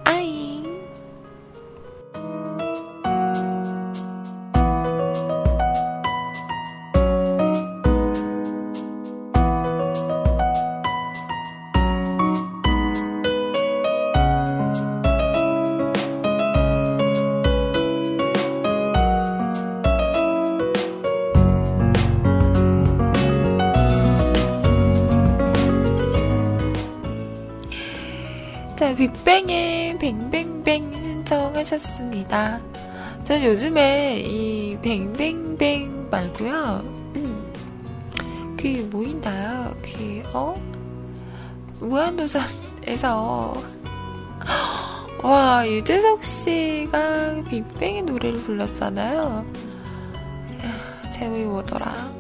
[29.47, 32.61] 빅뱅의 뱅뱅뱅 신청하셨습니다.
[33.25, 36.83] 전 요즘에 이 뱅뱅뱅 말고요.
[37.17, 39.75] 음, 그 뭐인가요?
[39.83, 40.61] 그 어?
[41.81, 43.63] 무한도전에서
[45.23, 49.47] 와 유재석 씨가 빅뱅의 노래를 불렀잖아요.
[51.13, 52.13] 제목이 뭐더라?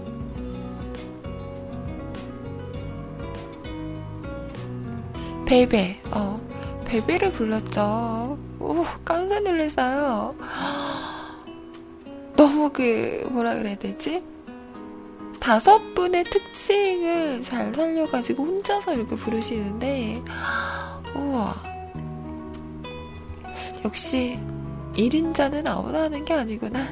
[5.46, 6.55] 베베, 어.
[6.86, 8.38] 베베를 불렀죠.
[8.60, 10.34] 오, 깜짝 놀랐어요.
[12.36, 14.22] 너무 그, 뭐라 그래야 되지?
[15.40, 20.22] 다섯 분의 특징을 잘 살려가지고 혼자서 이렇게 부르시는데,
[21.14, 21.56] 우와.
[23.84, 24.38] 역시,
[24.94, 26.86] 1인자는 아무나 하는 게 아니구나.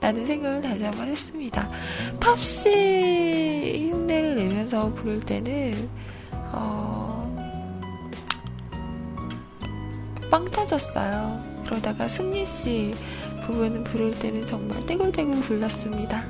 [0.00, 1.68] 라는 생각을 다시 한번 했습니다.
[2.20, 5.88] 탑씨 흉내를 내면서 부를 때는,
[6.52, 7.13] 어,
[10.34, 11.40] 빵 터졌어요.
[11.64, 12.92] 그러다가 승리 씨
[13.46, 16.24] 부분 부를 때는 정말 떼굴떼굴 불렀습니다.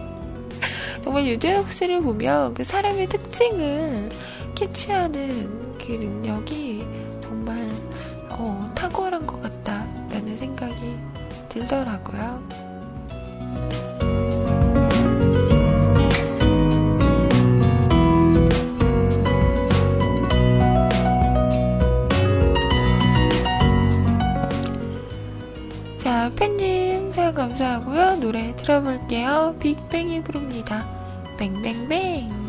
[1.04, 4.08] 정말 유재석 씨를 보면 그 사람의 특징을
[4.54, 6.86] 캐치하는 그 능력이
[7.20, 7.70] 정말
[8.30, 10.96] 어, 탁월한 것 같다라는 생각이
[11.50, 12.42] 들더라고요.
[26.30, 28.16] 팬님 사연 감사하고요.
[28.20, 29.56] 노래 들어볼게요.
[29.60, 30.86] 빅뱅이 부릅니다.
[31.38, 32.41] 뱅뱅뱅.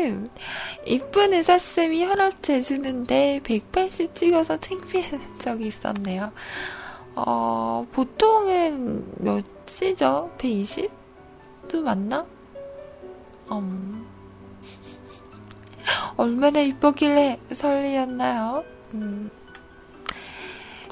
[0.00, 0.30] 노중현님,
[0.86, 6.32] 이쁜 의사쌤이 혈압 재주는데 180 찍어서 창피한 적이 있었네요.
[7.14, 10.32] 어, 보통은 몇이죠?
[10.38, 12.26] 120도 맞나?
[13.52, 14.06] 음,
[16.16, 18.64] 얼마나 이쁘길래 설리였나요?
[18.94, 19.30] 음.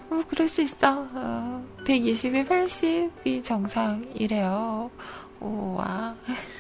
[0.09, 1.06] 뭐, 그럴 수 있어.
[1.12, 4.90] 어, 120에 80이 정상이래요.
[5.40, 6.14] 오, 와.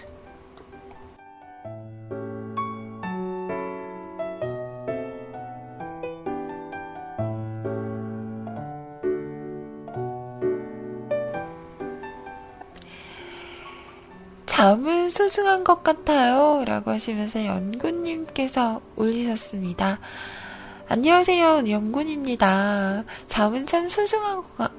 [14.58, 16.64] 잠은 소중한 것 같아요.
[16.66, 20.00] 라고 하시면서 연구님께서 올리셨습니다.
[20.88, 21.70] 안녕하세요.
[21.70, 23.04] 연구입니다.
[23.28, 24.72] 잠은 참 소중한 것 같,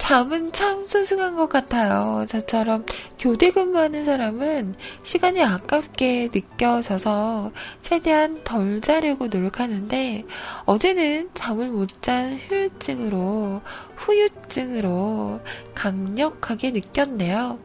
[0.00, 2.24] 잠은 참 소중한 것 같아요.
[2.26, 2.84] 저처럼
[3.18, 4.74] 교대 근무하는 사람은
[5.04, 10.24] 시간이 아깝게 느껴져서 최대한 덜 자려고 노력하는데
[10.64, 13.60] 어제는 잠을 못 잔 후유증으로
[13.96, 15.40] 후유증으로
[15.74, 17.58] 강력하게 느꼈네요.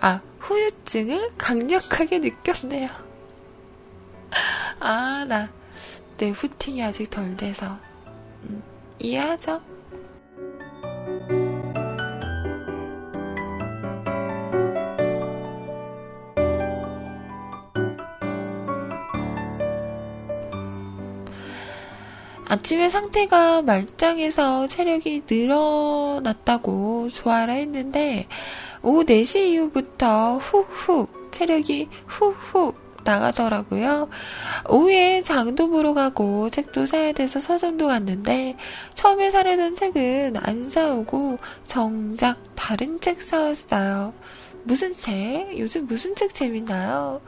[0.00, 2.88] 아, 후유증을 강력하게 느꼈네요.
[4.80, 5.50] 아, 나,
[6.18, 7.76] 내 후팅이 아직 덜 돼서.
[8.44, 8.62] 음,
[9.00, 9.60] 이해하죠?
[22.48, 28.26] 아침에 상태가 말짱해서 체력이 늘어났다고 좋아라 했는데,
[28.82, 34.08] 오후 4시 이후부터 훅훅 체력이 훅훅 나가더라고요.
[34.68, 38.56] 오후에 장도 보러 가고 책도 사야 돼서 서점도 갔는데
[38.94, 44.12] 처음에 사려던 책은 안 사오고 정작 다른 책 사왔어요.
[44.64, 45.58] 무슨 책?
[45.58, 47.20] 요즘 무슨 책 재밌나요?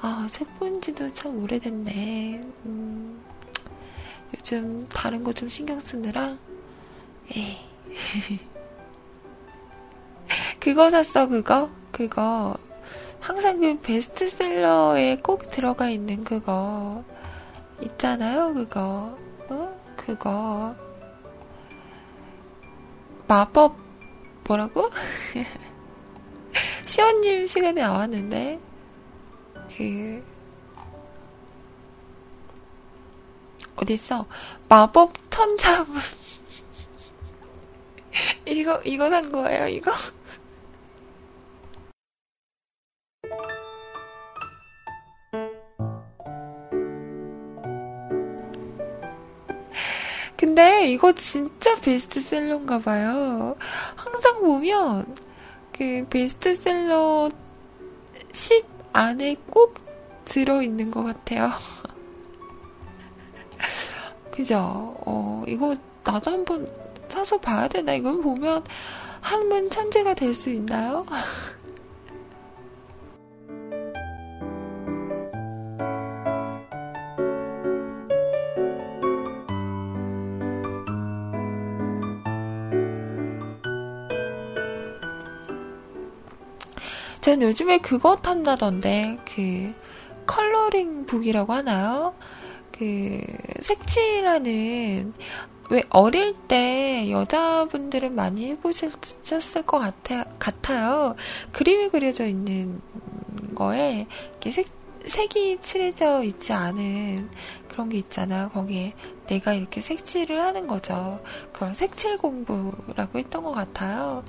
[0.00, 2.40] 아, 책 본 지도 참 오래됐네.
[2.66, 3.23] 음,
[4.36, 6.36] 요즘 다른 거 좀 신경 쓰느라.
[7.34, 7.56] 에이.
[10.60, 11.70] 그거 샀어, 그거?
[11.92, 12.56] 그거.
[13.20, 17.04] 항상 그 베스트셀러에 꼭 들어가 있는 그거
[17.82, 19.16] 있잖아요, 그거.
[19.48, 19.80] 어?
[19.96, 20.74] 그거.
[23.26, 23.76] 마법,
[24.46, 24.90] 뭐라고?
[26.86, 28.60] 시원님 시간에 나왔는데,
[29.76, 30.22] 그,
[33.76, 34.26] 어딨어?
[34.68, 36.00] 마법 천자문.
[38.46, 39.92] 이거, 이거 산 거예요, 이거?
[50.36, 53.56] 근데 이거 진짜 베스트셀러인가 봐요.
[53.96, 55.14] 항상 보면
[55.72, 57.30] 그 베스트셀러
[58.32, 59.74] 10 안에 꼭
[60.26, 61.50] 들어있는 것 같아요.
[64.34, 64.96] 그죠?
[65.06, 66.66] 어, 이거 나도 한번
[67.08, 67.94] 사서 봐야 되나?
[67.94, 68.64] 이건 보면
[69.20, 71.06] 한문 천재가 될 수 있나요?
[87.20, 89.72] 전 요즘에 그거 탐나던데, 그,
[90.26, 92.14] 컬러링 북이라고 하나요?
[92.76, 93.20] 그,
[93.60, 95.14] 색칠하는,
[95.70, 101.14] 왜 어릴 때 여자분들은 많이 해보셨을 것 같아, 같아요.
[101.52, 102.80] 그림이 그려져 있는
[103.54, 104.06] 거에,
[104.50, 104.66] 색,
[105.06, 107.30] 색이 칠해져 있지 않은
[107.68, 108.50] 그런 게 있잖아요.
[108.50, 108.94] 거기에
[109.26, 111.22] 내가 이렇게 색칠을 하는 거죠.
[111.52, 114.24] 그런 색칠 공부라고 했던 것 같아요.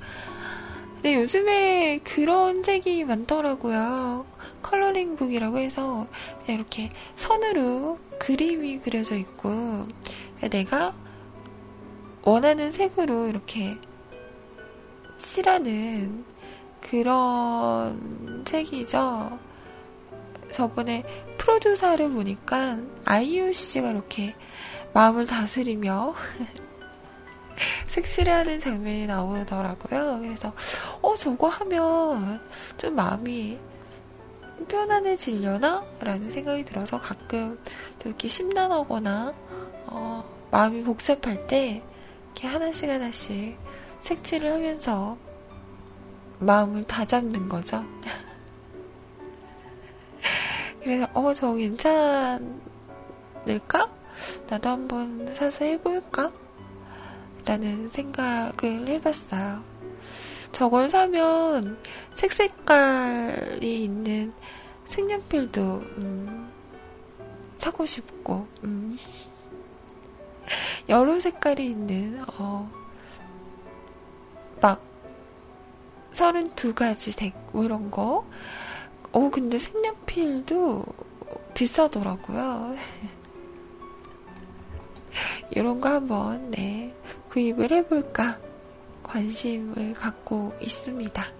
[1.05, 4.25] 근데 요즘에 그런 책이 많더라고요.
[4.63, 6.07] 컬러링북이라고 해서
[6.47, 9.85] 이렇게 선으로 그림이 그려져 있고
[10.49, 10.95] 내가
[12.23, 13.77] 원하는 색으로 이렇게
[15.19, 16.25] 칠하는
[16.81, 19.37] 그런 책이죠.
[20.51, 21.03] 저번에
[21.37, 22.79] 프로듀서를 보니까
[23.53, 24.33] 씨가 이렇게
[24.95, 26.15] 마음을 다스리며
[27.87, 30.19] 색칠하는 장면이 나오더라고요.
[30.21, 30.53] 그래서,
[31.01, 32.41] 어, 저거 하면
[32.77, 33.57] 좀 마음이
[34.67, 35.83] 편안해지려나?
[35.99, 37.59] 라는 생각이 들어서 가끔
[38.03, 39.33] 이렇게 심란하거나,
[39.87, 41.83] 어, 마음이 복잡할 때,
[42.25, 43.57] 이렇게 하나씩 하나씩
[44.01, 45.17] 색칠을 하면서
[46.39, 47.83] 마음을 다잡는 거죠.
[50.83, 52.45] 그래서, 어, 저 괜찮을까?
[54.47, 56.31] 나도 한번 사서 해볼까?
[57.45, 59.63] 라는 생각을 해봤어요.
[60.51, 61.77] 저걸 사면
[62.15, 64.33] 색 색깔이 있는
[64.85, 65.61] 색연필도
[65.97, 66.51] 음,
[67.57, 68.97] 사고 싶고 음,
[70.89, 72.71] 여러 색깔이 있는 어,
[74.61, 74.81] 막
[76.13, 78.25] 32가지 색, 뭐 이런 거.
[79.11, 80.85] 어, 근데 색연필도
[81.53, 82.75] 비싸더라고요.
[85.51, 86.93] 이런 거 한번, 네,
[87.29, 88.39] 구입을 해볼까
[89.03, 91.34] 관심을 갖고 있습니다.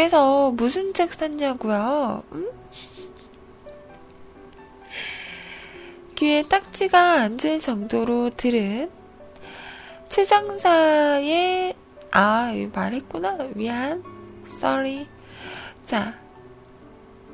[0.00, 2.22] 그래서 무슨 책 샀냐고요?
[2.32, 2.50] 응?
[6.16, 8.90] 귀에 딱지가 앉을 정도로 들은
[10.08, 11.74] 최장사의
[12.12, 14.02] 아 말했구나 미안
[14.46, 15.06] sorry
[15.84, 16.18] 자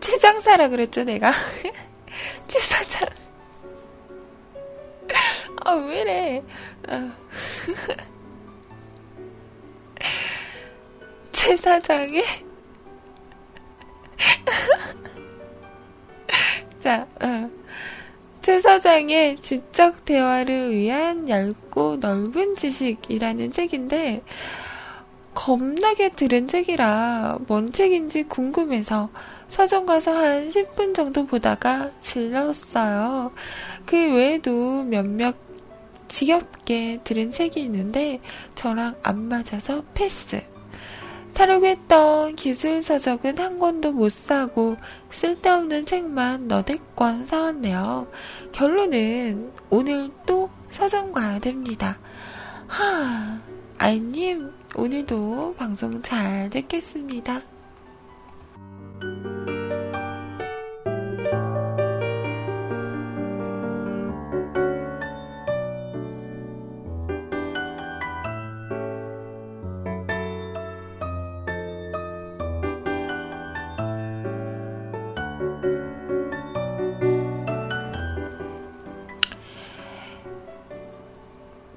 [0.01, 1.31] 최장사라 그랬죠 내가
[2.49, 3.09] 최사장
[5.65, 6.43] 아 왜래
[6.89, 7.15] 아.
[11.31, 12.56] 최사장의
[16.81, 17.51] 자, 어.
[18.43, 24.23] 최 사장의 지적 대화를 위한 얇고 넓은 지식이라는 책인데,
[25.35, 29.11] 겁나게 들은 책이라 뭔 책인지 궁금해서
[29.49, 33.33] 서점 가서 한 10분 정도 보다가 질렀어요.
[33.85, 35.37] 그 외에도 몇몇
[36.09, 38.21] 지겹게 들은 책이 있는데
[38.55, 40.56] 저랑 안 맞아서 패스.
[41.37, 44.79] 사려고 했던 기술 서적은 한 권도 못 사고
[45.11, 48.07] 쓸데없는 책만 너댓 권 사왔네요.
[48.53, 51.99] 결론은 오늘 또 서점 가야 됩니다.
[52.67, 53.39] 하,
[53.77, 57.43] 아이님, 오늘도 방송 잘 듣겠습니다.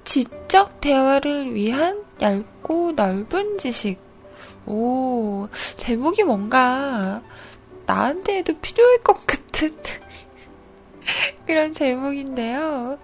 [0.09, 3.99] 지적 대화를 위한 얇고 넓은 지식.
[4.65, 7.21] 오, 제목이 뭔가
[7.85, 9.77] 나한테도 필요할 것 같은
[11.45, 12.97] 그런 제목인데요.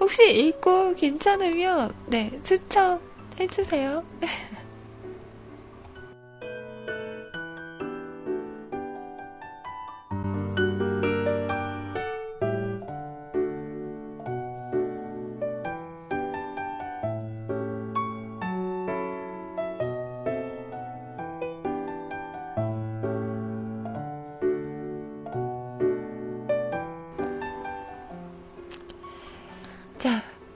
[0.00, 4.04] 혹시 읽고 괜찮으면, 네, 추천해주세요.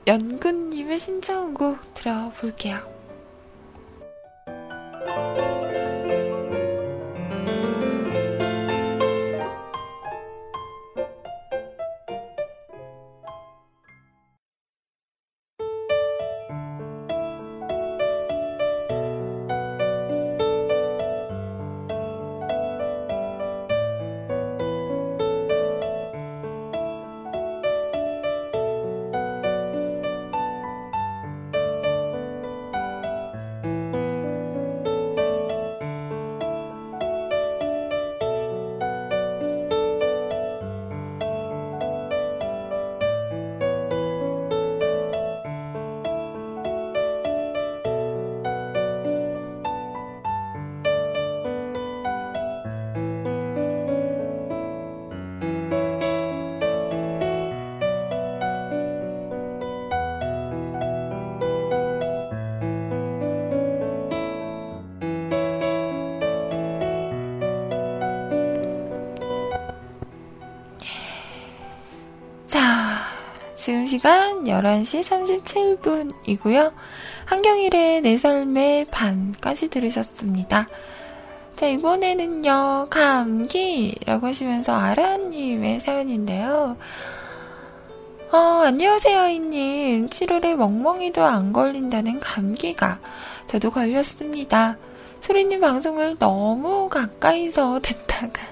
[0.09, 2.98] 연근님의 신청곡 들어볼게요.
[73.89, 76.73] 시간 11시 37분이고요.
[77.25, 80.69] 한경일의 내 삶의 반까지 들으셨습니다.
[81.57, 86.77] 자, 이번에는요, 감기라고 하시면서 아라님의 사연인데요.
[88.31, 90.09] 어, 안녕하세요, 이님.
[90.09, 93.01] 7월에 멍멍이도 안 걸린다는 감기가
[93.47, 94.77] 저도 걸렸습니다.
[95.23, 98.43] 소리님 방송을 너무 가까이서 듣다가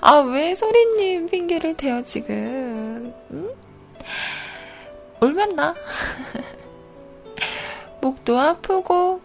[0.00, 2.65] 아, 왜 소리님 핑계를 대요, 지금?
[5.22, 5.26] 응?
[5.26, 5.74] 얼마나?
[8.00, 9.20] 목도 아프고,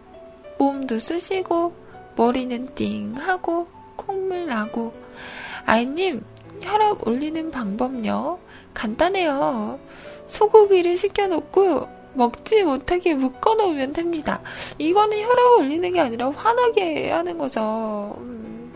[0.58, 1.74] 몸도 쑤시고,
[2.16, 4.92] 머리는 띵하고, 콧물 나고.
[5.66, 6.24] 아이님,
[6.60, 8.38] 혈압 올리는 방법요?
[8.74, 9.78] 간단해요.
[10.26, 14.40] 소고기를 시켜놓고, 먹지 못하게 묶어놓으면 됩니다.
[14.78, 18.14] 이거는 혈압 올리는 게 아니라 화나게 하는 거죠.
[18.18, 18.72] 음.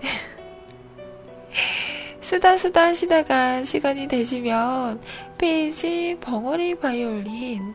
[2.26, 5.00] 쓰다 쓰다 하시다가 시간이 되시면
[5.38, 7.72] 페이지 벙어리 바이올린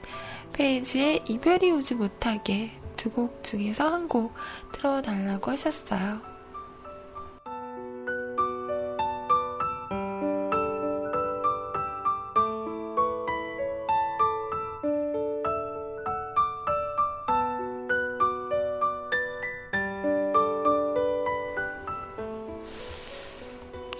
[0.52, 4.34] 페이지에 이별이 오지 못하게 두 곡 중에서 한 곡
[4.74, 6.31] 틀어달라고 하셨어요.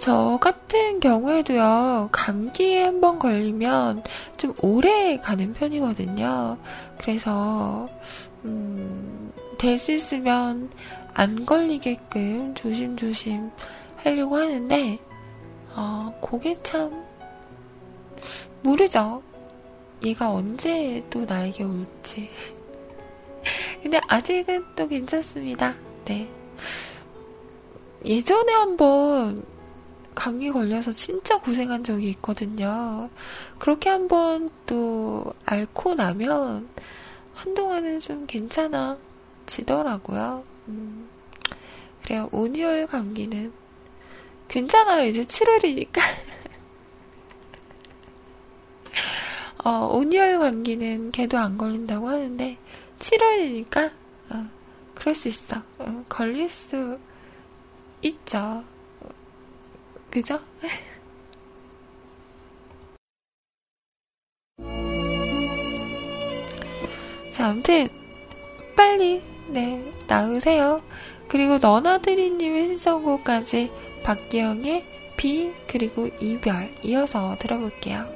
[0.02, 4.02] 저 같은 경우에도요, 감기에 한번 걸리면
[4.36, 6.58] 좀 오래 가는 편이거든요.
[6.98, 7.88] 그래서,
[8.44, 10.70] 음, 될 수 있으면
[11.14, 13.52] 안 걸리게끔 조심조심
[13.98, 14.98] 하려고 하는데,
[15.76, 17.04] 어, 그게 참,
[18.64, 19.22] 모르죠.
[20.02, 22.28] 얘가 언제 또 나에게 올지.
[23.80, 25.76] 근데 아직은 또 괜찮습니다.
[26.06, 26.28] 네.
[28.04, 29.51] 예전에 한번
[30.14, 33.08] 감기 걸려서 진짜 고생한 적이 있거든요.
[33.58, 36.68] 그렇게 한번 또 앓고 나면
[37.34, 40.44] 한동안은 좀 괜찮아지더라고요.
[40.68, 41.08] 음,
[42.02, 42.28] 그래요.
[42.32, 43.52] 온열 감기는
[44.48, 45.06] 괜찮아요.
[45.06, 46.00] 이제 7월이니까.
[49.64, 52.58] 어, 온열 감기는 걔도 안 걸린다고 하는데
[52.98, 53.92] 7월이니까
[54.30, 54.48] 어,
[54.94, 55.62] 그럴 수 있어.
[55.78, 56.98] 어, 걸릴 수
[58.02, 58.64] 있죠.
[60.12, 60.38] 그죠?
[67.30, 67.88] 자, 아무튼
[68.76, 70.82] 빨리 네 나으세요.
[71.28, 73.72] 그리고 너나드리님의 신청곡까지
[74.04, 74.84] 박기영의
[75.16, 78.06] 비 그리고 이별 이어서 들어볼게요.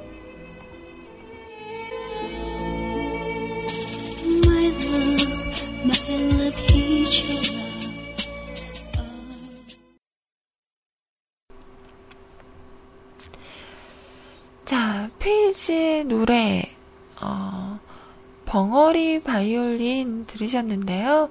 [4.45, 7.56] My love, my
[14.67, 16.61] 자, 페이지의 노래,
[17.21, 17.79] 어,
[18.43, 21.29] 벙어리 바이올린 들으셨는데요.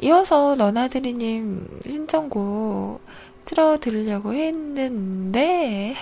[0.00, 3.00] 이어서 너나드리님 신청곡
[3.44, 5.96] 틀어 들으려고 했는데,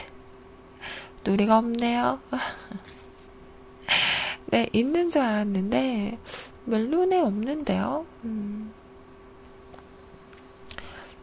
[1.24, 2.20] 노래가 없네요.
[4.52, 6.18] 네, 있는 줄 알았는데,
[6.66, 8.04] 멜론에 없는데요.
[8.24, 8.70] 음.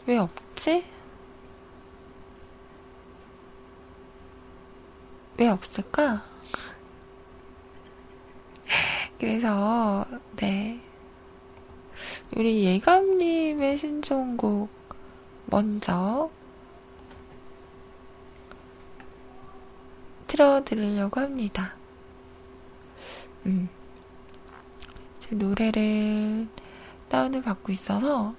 [0.08, 0.93] 왜 없지?
[5.38, 6.24] 왜 없을까?
[9.20, 10.06] 그래서,
[10.36, 10.80] 네.
[12.36, 14.70] 우리 예감님의 신청곡
[15.46, 16.30] 먼저
[20.28, 21.76] 틀어드리려고 합니다.
[23.46, 23.70] 음.
[25.20, 26.48] 지금 노래를
[27.10, 28.34] 다운을 받고 있어서,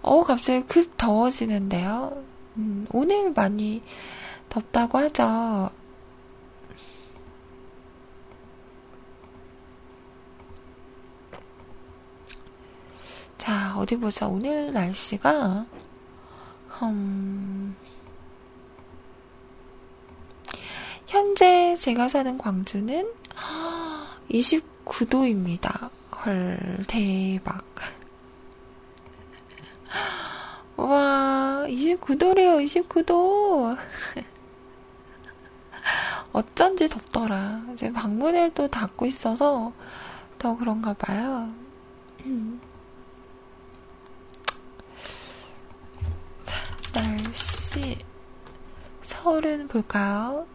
[0.00, 2.22] 어, 갑자기 급 더워지는데요.
[2.56, 3.82] 음, 오늘 많이
[4.48, 5.70] 덥다고 하죠.
[13.42, 14.28] 자, 어디 보자.
[14.28, 15.66] 오늘 날씨가,
[16.82, 17.74] 음,
[21.08, 23.12] 현재 제가 사는 광주는
[24.30, 25.90] 29도입니다.
[26.24, 27.64] 헐, 대박.
[30.76, 33.76] 와, 29도래요, 29도.
[36.32, 37.62] 어쩐지 덥더라.
[37.72, 39.72] 이제 방문을 또 닫고 있어서
[40.38, 41.52] 더 그런가 봐요.
[47.72, 47.96] 날씨
[49.02, 50.46] 서울은 볼까요?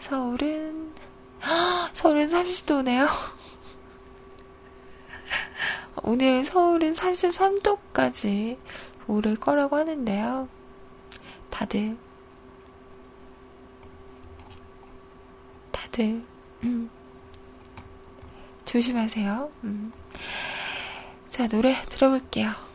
[0.00, 0.92] 서울은
[1.94, 3.06] 서울은 30도네요.
[6.02, 8.58] 오늘 서울은 33도까지
[9.06, 10.48] 오를 거라고 하는데요.
[11.50, 11.96] 다들
[15.70, 16.24] 다들
[16.64, 16.90] 음,
[18.64, 19.52] 조심하세요.
[19.62, 19.92] 음.
[21.28, 22.71] 자 노래 들어볼게요.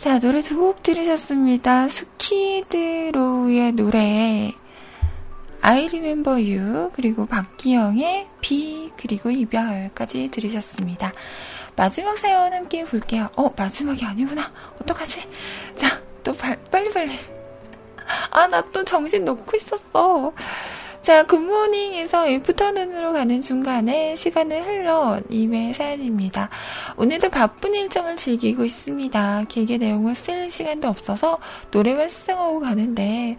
[0.00, 1.88] 자, 노래 두 곡 들으셨습니다.
[1.88, 4.54] 스키드로우의 노래
[5.60, 11.12] I Remember You 그리고 박기영의 비 그리고 이별까지 들으셨습니다.
[11.76, 13.28] 마지막 사연 함께 볼게요.
[13.36, 14.50] 어, 마지막이 아니구나.
[14.80, 15.28] 어떡하지?
[15.76, 16.34] 자, 또
[16.70, 17.18] 빨리빨리.
[18.30, 20.32] 아, 나 또 정신 놓고 있었어.
[21.10, 26.50] 자, good morning에서 afternoon으로 가는 중간에 시간을 흘러 님의 사연입니다.
[26.96, 29.46] 오늘도 바쁜 일정을 즐기고 있습니다.
[29.48, 31.40] 길게 내용을 쓸 시간도 없어서
[31.72, 33.38] 노래만 수상하고 가는데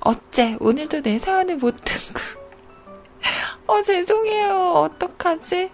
[0.00, 2.20] 어째 오늘도 내 사연을 못 듣고
[3.68, 4.88] 어 죄송해요.
[4.90, 5.72] 어떡하지?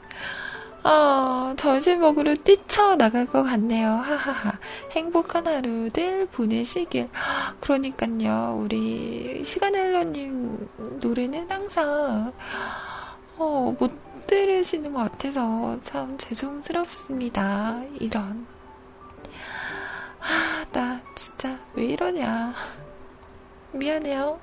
[0.86, 3.90] 어, 점심 먹으러 뛰쳐나갈 것 같네요.
[3.90, 4.52] 하하하.
[4.92, 7.08] 행복한 하루들 보내시길.
[7.60, 10.68] 그러니까요, 우리 시간헬러님
[11.02, 12.32] 노래는 항상,
[13.36, 13.90] 어, 못
[14.28, 17.82] 들으시는 것 같아서 참 죄송스럽습니다.
[17.98, 18.46] 이런.
[20.20, 22.54] 아, 나 진짜 왜 이러냐.
[23.72, 24.38] 미안해요.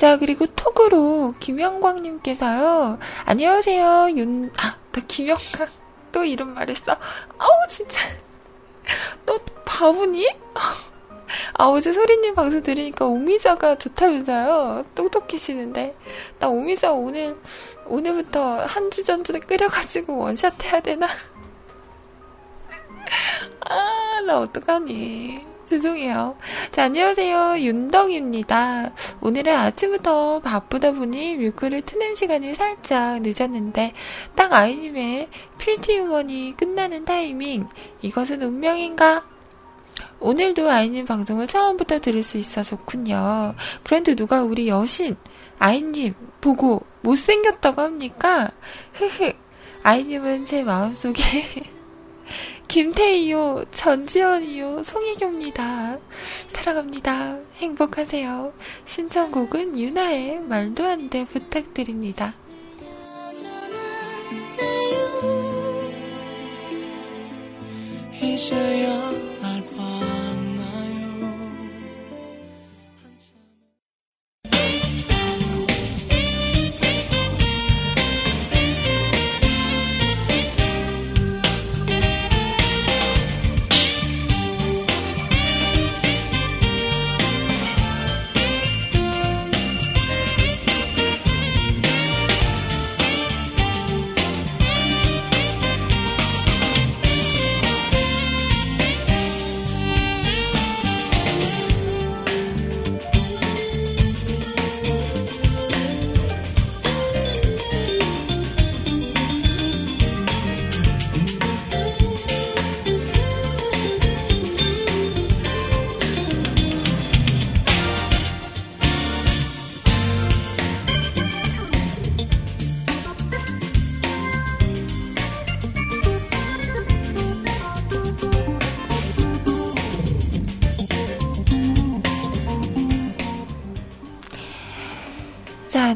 [0.00, 2.98] 자, 그리고 톡으로 김영광님께서요.
[3.26, 4.12] 안녕하세요.
[4.16, 5.68] 윤, 아, 나 김영광.
[6.10, 6.92] 또 이런 말 했어.
[7.36, 7.98] 아우, 진짜.
[9.26, 10.26] 너 바보니?
[11.52, 14.84] 아, 어제 소리님 방송 들으니까 오미자가 좋다면서요.
[14.94, 15.94] 똑똑해지는데.
[16.38, 17.36] 나 오미자 오늘,
[17.84, 21.08] 오늘부터 한 주 전전에 끓여가지고 원샷 해야 되나?
[23.68, 25.44] 아, 나 어떡하니.
[25.70, 26.36] 죄송해요.
[26.72, 27.60] 자, 안녕하세요.
[27.60, 28.90] 윤덕입니다.
[29.20, 33.92] 오늘은 아침부터 바쁘다 보니 뮤크를 트는 시간이 살짝 늦었는데,
[34.34, 37.68] 딱 아이님의 필티 유먼이 끝나는 타이밍,
[38.02, 39.24] 이것은 운명인가?
[40.18, 43.54] 오늘도 아이님 방송을 처음부터 들을 수 있어 좋군요.
[43.84, 45.14] 그런데 누가 우리 여신,
[45.60, 48.50] 아이님, 보고 못생겼다고 합니까?
[48.94, 49.32] 흐흐.
[49.84, 51.22] 아이님은 제 마음속에
[52.70, 55.98] 김태희요, 전지현이요, 송혜교입니다.
[56.50, 57.38] 사랑합니다.
[57.56, 58.52] 행복하세요.
[58.86, 62.32] 신청곡은 유나의 말도 안 돼 부탁드립니다.
[68.22, 69.10] 이제야
[69.40, 69.64] 날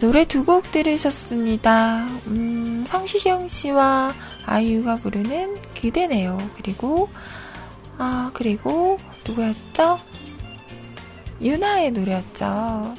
[0.05, 2.05] 노래 두 곡 들으셨습니다.
[2.27, 4.13] 음, 성시경 씨와
[4.45, 6.37] 아이유가 부르는 그대네요.
[6.59, 7.09] 그리고,
[7.97, 9.99] 아, 그리고, 누구였죠?
[11.41, 12.93] 유나의 노래였죠.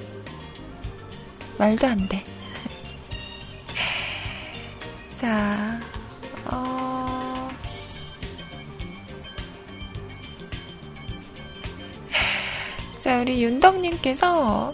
[1.60, 2.24] 말도 안 돼.
[5.16, 5.80] 자,
[6.46, 7.50] 어...
[13.00, 14.74] 자, 우리 윤덕님께서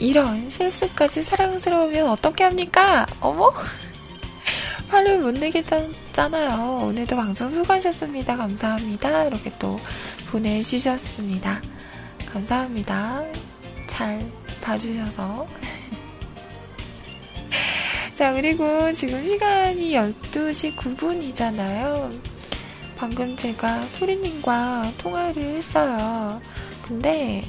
[0.00, 3.06] 이런 실수까지 사랑스러우면 어떻게 합니까?
[3.20, 3.52] 어머?
[4.88, 6.86] 화를 못 내겠잖아요.
[6.86, 8.36] 오늘도 방송 수고하셨습니다.
[8.36, 9.26] 감사합니다.
[9.26, 9.78] 이렇게 또
[10.30, 11.60] 보내주셨습니다.
[12.32, 13.22] 감사합니다.
[13.86, 14.26] 잘
[14.62, 15.46] 봐주셔서.
[18.14, 22.18] 자, 그리고 지금 시간이 12시 9분이잖아요.
[22.96, 26.40] 방금 제가 소리님과 통화를 했어요.
[26.82, 27.44] 근데,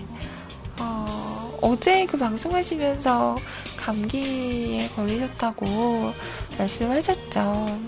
[0.80, 1.21] 어,
[1.62, 3.38] 어제 그 방송하시면서
[3.78, 6.12] 감기에 걸리셨다고
[6.58, 7.80] 말씀하셨죠.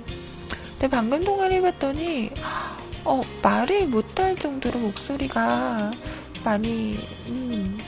[0.71, 2.30] 근데 방금 통화를 해봤더니,
[3.03, 5.91] 어, 말을 못할 정도로 목소리가
[6.43, 6.97] 많이,
[7.28, 7.80] 음,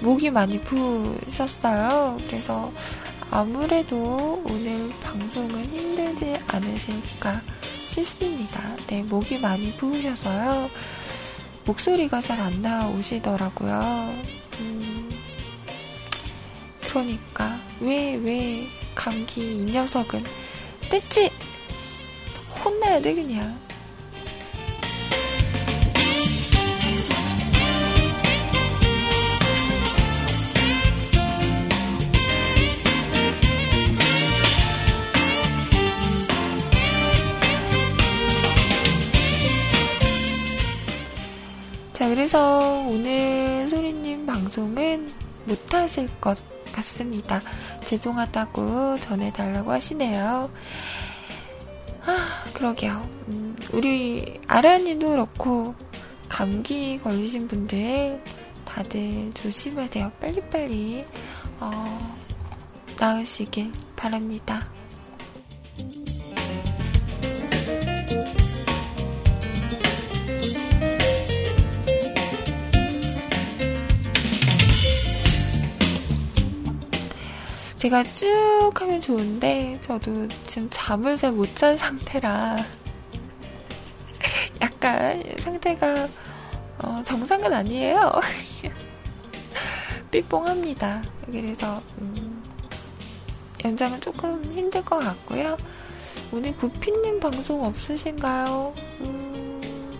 [0.00, 2.18] 목이 많이 부으셨어요.
[2.26, 2.72] 그래서
[3.30, 7.40] 아무래도 오늘 방송은 힘들지 않으실까
[7.88, 8.60] 싶습니다.
[8.88, 10.68] 네, 목이 많이 부으셔서요.
[11.64, 14.14] 목소리가 잘 안 나오시더라고요.
[14.60, 15.10] 음,
[16.88, 20.24] 그러니까 왜 왜 감기 이 녀석은
[20.90, 21.30] 뗐지
[22.64, 23.58] 혼나야 돼 그냥.
[42.02, 45.08] 자, 그래서 오늘 소리님 방송은
[45.44, 46.36] 못하실 것
[46.72, 47.40] 같습니다.
[47.84, 50.50] 죄송하다고 전해달라고 하시네요.
[52.04, 53.08] 아, 그러게요.
[53.28, 55.76] 음, 우리 아라님도 그렇고,
[56.28, 58.20] 감기 걸리신 분들
[58.64, 60.10] 다들 조심하세요.
[60.20, 61.04] 빨리빨리,
[61.60, 62.16] 어,
[62.98, 64.68] 나으시길 바랍니다.
[77.82, 82.56] 제가 쭉 하면 좋은데 저도 지금 잠을 잘 못 잔 상태라
[84.62, 86.08] 약간 상태가
[86.78, 88.20] 어, 정상은 아니에요.
[90.12, 91.02] 삐뽕합니다.
[91.26, 92.44] 그래서 음,
[93.64, 95.56] 연장은 조금 힘들 것 같고요.
[96.30, 98.74] 오늘 구피님 방송 없으신가요?
[99.00, 99.92] 음,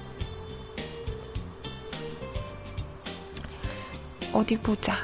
[4.33, 4.95] 어디 보자.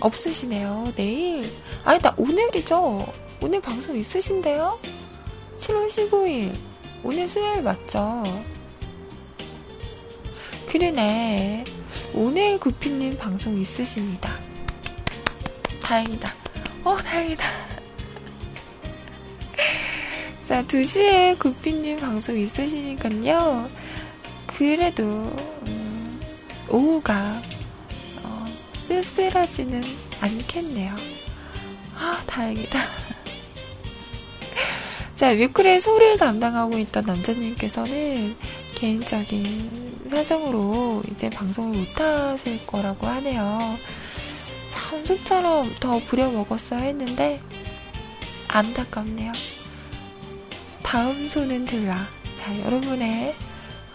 [0.00, 0.92] 없으시네요.
[0.96, 1.50] 내일.
[1.84, 3.06] 아니다, 오늘이죠?
[3.40, 4.78] 오늘 방송 있으신데요?
[5.58, 6.54] 7월 15일.
[7.02, 8.24] 오늘 수요일 맞죠?
[10.68, 11.64] 그러네.
[12.14, 14.34] 오늘 구피님 방송 있으십니다.
[15.82, 16.34] 다행이다.
[16.84, 17.44] 어, 다행이다.
[20.44, 23.68] 자, 2시에 구피님 방송 있으시니까요.
[24.46, 26.20] 그래도, 음,
[26.68, 27.40] 오후가
[28.88, 29.84] 쓸쓸하지는
[30.22, 30.96] 않겠네요.
[31.94, 32.78] 아, 다행이다.
[35.14, 38.34] 자, 뮤클의 소리를 담당하고 있던 남자님께서는
[38.76, 43.78] 개인적인 사정으로 이제 방송을 못하실 거라고 하네요.
[44.70, 47.42] 참, 소처럼 더 부려먹었어야 했는데,
[48.48, 49.32] 안타깝네요.
[50.82, 52.06] 다음 소는 들라.
[52.38, 53.34] 자, 여러분의,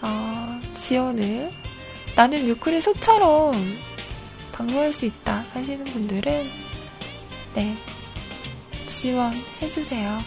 [0.02, 1.50] 어, 지원을
[2.14, 3.54] 나는 뮤클의 소처럼
[4.54, 6.44] 방문할 수 있다 하시는 분들은
[7.54, 7.76] 네
[8.86, 10.20] 지원해주세요.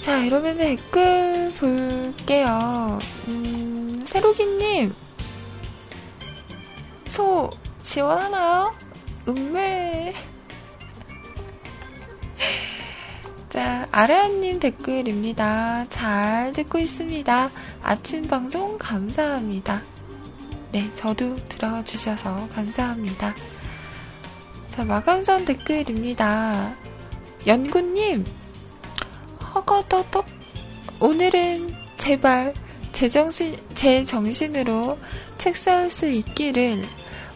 [0.00, 2.98] 자, 이러면 댓글 볼게요.
[3.28, 4.92] 음, 세로기님,
[7.06, 7.50] 소,
[7.88, 8.74] 지원하나요?
[9.26, 10.12] 음메.
[13.48, 15.86] 자, 아라님 댓글입니다.
[15.88, 17.50] 잘 듣고 있습니다.
[17.82, 19.80] 아침 방송 감사합니다.
[20.70, 23.34] 네, 저도 들어주셔서 감사합니다.
[24.68, 26.76] 자, 마감선 댓글입니다.
[27.46, 28.26] 연구님,
[29.54, 30.26] 허거더덕.
[31.00, 32.52] 오늘은 제발
[32.92, 34.98] 제정신, 제 정신으로
[35.38, 36.84] 책 쌓을 수 있기를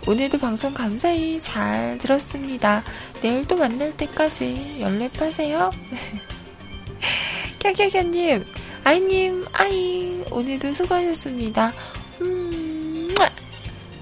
[0.05, 2.83] 오늘도 방송 감사히 잘 들었습니다.
[3.21, 5.71] 내일 또 만날 때까지 연랩하세요.
[7.61, 8.45] 캬캬캬님,
[8.83, 11.73] 아이님, 아이, 오늘도 수고하셨습니다.
[12.21, 13.15] 음,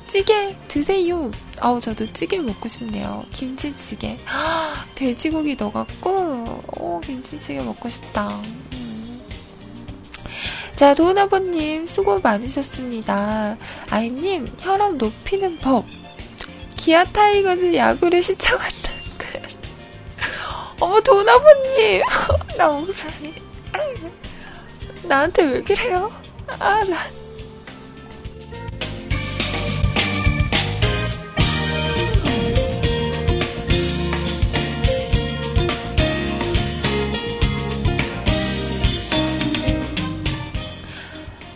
[0.09, 1.31] 찌개 드세요.
[1.61, 3.23] 아우, 저도 찌개 먹고 싶네요.
[3.35, 4.17] 김치찌개.
[4.97, 8.41] 돼지고기 넣어갖고, 오, 김치찌개 먹고 싶다.
[8.73, 9.21] 음.
[10.81, 13.59] 자, 도은아버님, 수고 많으셨습니다.
[13.91, 15.85] 아이님, 혈압 높이는 법.
[16.75, 19.47] 기아 타이거즈 야구를 시청한다는 거예요.
[20.81, 22.03] 어머, 도은아버님.
[22.57, 23.35] 나 목소리.
[25.03, 26.11] 나한테 왜 그래요?
[26.59, 26.97] 아, 나.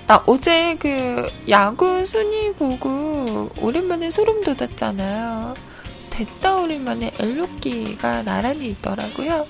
[0.07, 5.55] 나 어제 그 야구 순위 보고 오랜만에 소름 돋았잖아요.
[6.11, 9.47] 됐다 오랜만에 엘롯기가 나란히 있더라고요.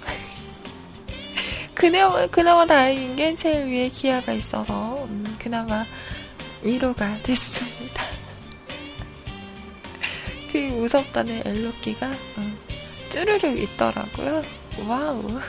[1.74, 5.84] 그나마, 그나마 다행인 게 제일 위에 기아가 있어서 음, 그나마
[6.62, 8.02] 위로가 됐습니다.
[10.52, 12.06] 그 무섭다는 엘롯기가
[12.38, 12.56] 음,
[13.10, 14.44] 쭈르륵 있더라고요.
[14.88, 15.40] 와우.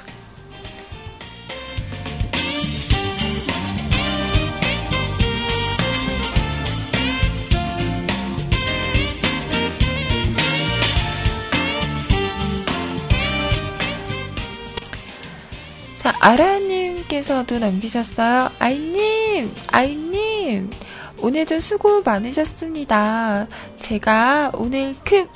[16.06, 18.51] 자, 아라님께서도 남기셨어요.
[18.60, 20.70] 아이님, 아이님,
[21.18, 23.47] 오늘도 수고 많으셨습니다.
[23.80, 25.28] 제가 오늘 급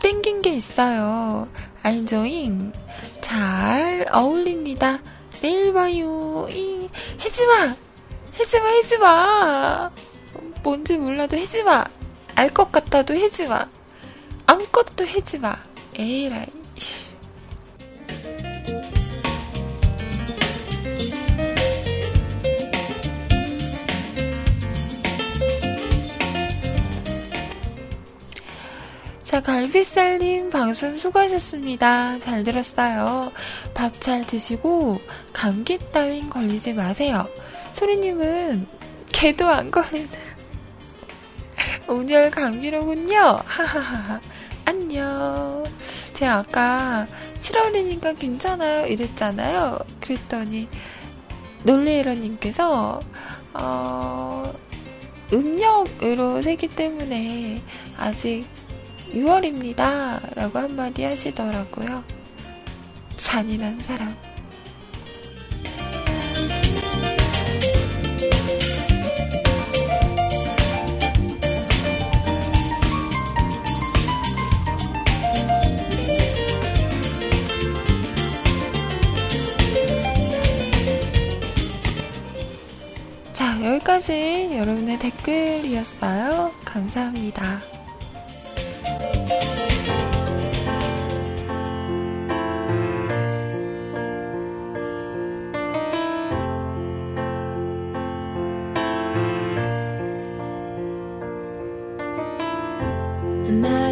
[0.00, 1.46] 땡긴 게 있어요.
[1.82, 2.72] 알죠잉?
[3.20, 5.00] 잘 어울립니다.
[5.42, 6.48] 내일 봐요.
[6.50, 6.88] 잉.
[7.20, 7.76] 해지마!
[8.40, 9.90] 해지마, 해지마!
[10.62, 11.84] 뭔지 몰라도 해지 마.
[12.34, 13.68] 알 것 같아도 해지 마.
[14.46, 15.54] 아무것도 해지 마.
[15.94, 16.63] 에라이.
[29.34, 32.20] 자, 갈비살님 방송 수고하셨습니다.
[32.20, 33.32] 잘 들었어요.
[33.74, 35.00] 밥 잘 드시고
[35.32, 37.26] 감기 따윈 걸리지 마세요.
[37.72, 38.64] 소리님은
[39.10, 40.08] 개도 안 걸리는
[41.88, 43.40] 온열 감기로군요.
[43.44, 44.20] 하하하.
[44.66, 45.64] 안녕.
[46.12, 47.08] 제가 아까
[47.40, 48.86] 7월이니까 괜찮아요.
[48.86, 49.80] 이랬잖아요.
[50.00, 50.68] 그랬더니
[51.64, 53.00] 놀레이러님께서
[53.54, 54.52] 어,
[55.32, 57.60] 음력으로 세기 때문에
[57.98, 58.46] 아직
[59.14, 60.34] 6월입니다.
[60.34, 62.02] 라고 한마디 하시더라고요.
[63.16, 64.14] 잔인한 사람.
[83.32, 86.52] 자, 여기까지 여러분의 댓글이었어요.
[86.64, 87.73] 감사합니다.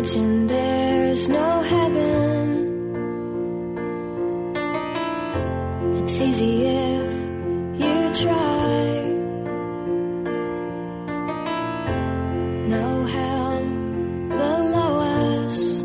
[0.02, 2.48] Imagine there's no heaven.
[5.98, 7.12] It's easy if
[7.80, 8.82] you try.
[12.66, 13.62] No hell
[14.40, 14.92] below
[15.44, 15.82] us.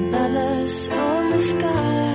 [0.00, 2.05] Above us on the sky.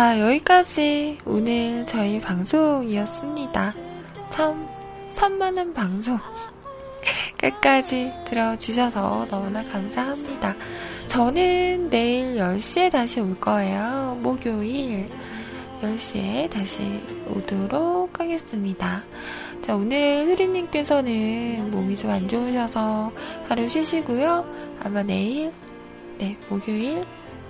[0.00, 3.74] 자, 여기까지 오늘 저희 방송이었습니다.
[4.30, 4.66] 참,
[5.10, 6.18] 산만한 방송.
[7.36, 10.56] 끝까지 들어주셔서 너무나 감사합니다.
[11.06, 14.16] 저는 내일 10시에 다시 올 거예요.
[14.22, 15.10] 목요일
[15.82, 19.02] 10시에 다시 오도록 하겠습니다.
[19.60, 23.12] 자, 오늘 수리님께서는 몸이 좀 안 좋으셔서
[23.50, 24.46] 하루 쉬시고요.
[24.82, 25.52] 아마 내일,
[26.16, 27.04] 네, 목요일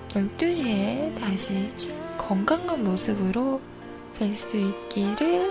[0.09, 1.73] 12시에 다시
[2.21, 3.61] 건강한 모습으로
[4.19, 5.51] 뵐 수 있기를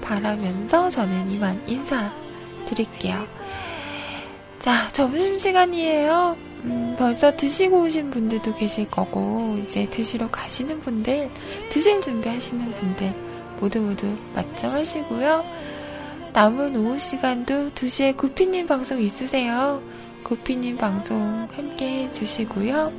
[0.00, 3.26] 바라면서 저는 이만 인사드릴게요.
[4.58, 6.36] 자, 점심시간이에요.
[6.64, 11.30] 음, 벌써 드시고 오신 분들도 계실 거고, 이제 드시러 가시는 분들,
[11.70, 13.14] 드실 준비하시는 분들,
[13.60, 15.44] 모두 모두 맞점하시고요.
[16.32, 19.82] 남은 오후 시간도 2시에 구피님 방송 있으세요.
[20.24, 22.92] 구피님 방송 함께 해주시고요.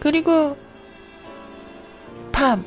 [0.00, 0.56] 그리고
[2.38, 2.64] 밤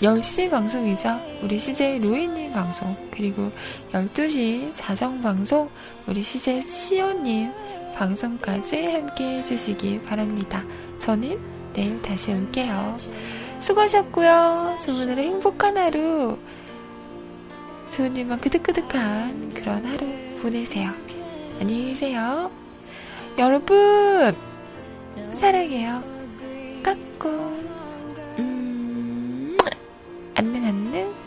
[0.00, 1.20] 10시 방송이죠.
[1.40, 2.96] 우리 CJ 로이님 방송.
[3.12, 3.52] 그리고
[3.92, 5.70] 12시 자정 방송
[6.08, 7.52] 우리 CJ 시오님
[7.94, 10.64] 방송까지 함께 해주시기 바랍니다.
[10.98, 11.38] 저는
[11.74, 12.96] 내일 다시 올게요.
[13.60, 14.78] 수고하셨고요.
[14.80, 16.36] 저분들의 행복한 하루,
[17.90, 20.08] 좋은 일만 그득그득한 그런 하루
[20.42, 20.90] 보내세요.
[21.60, 22.50] 안녕히 계세요.
[23.38, 24.34] 여러분,
[25.34, 26.13] 사랑해요.
[30.36, 31.23] 안녕 안녕.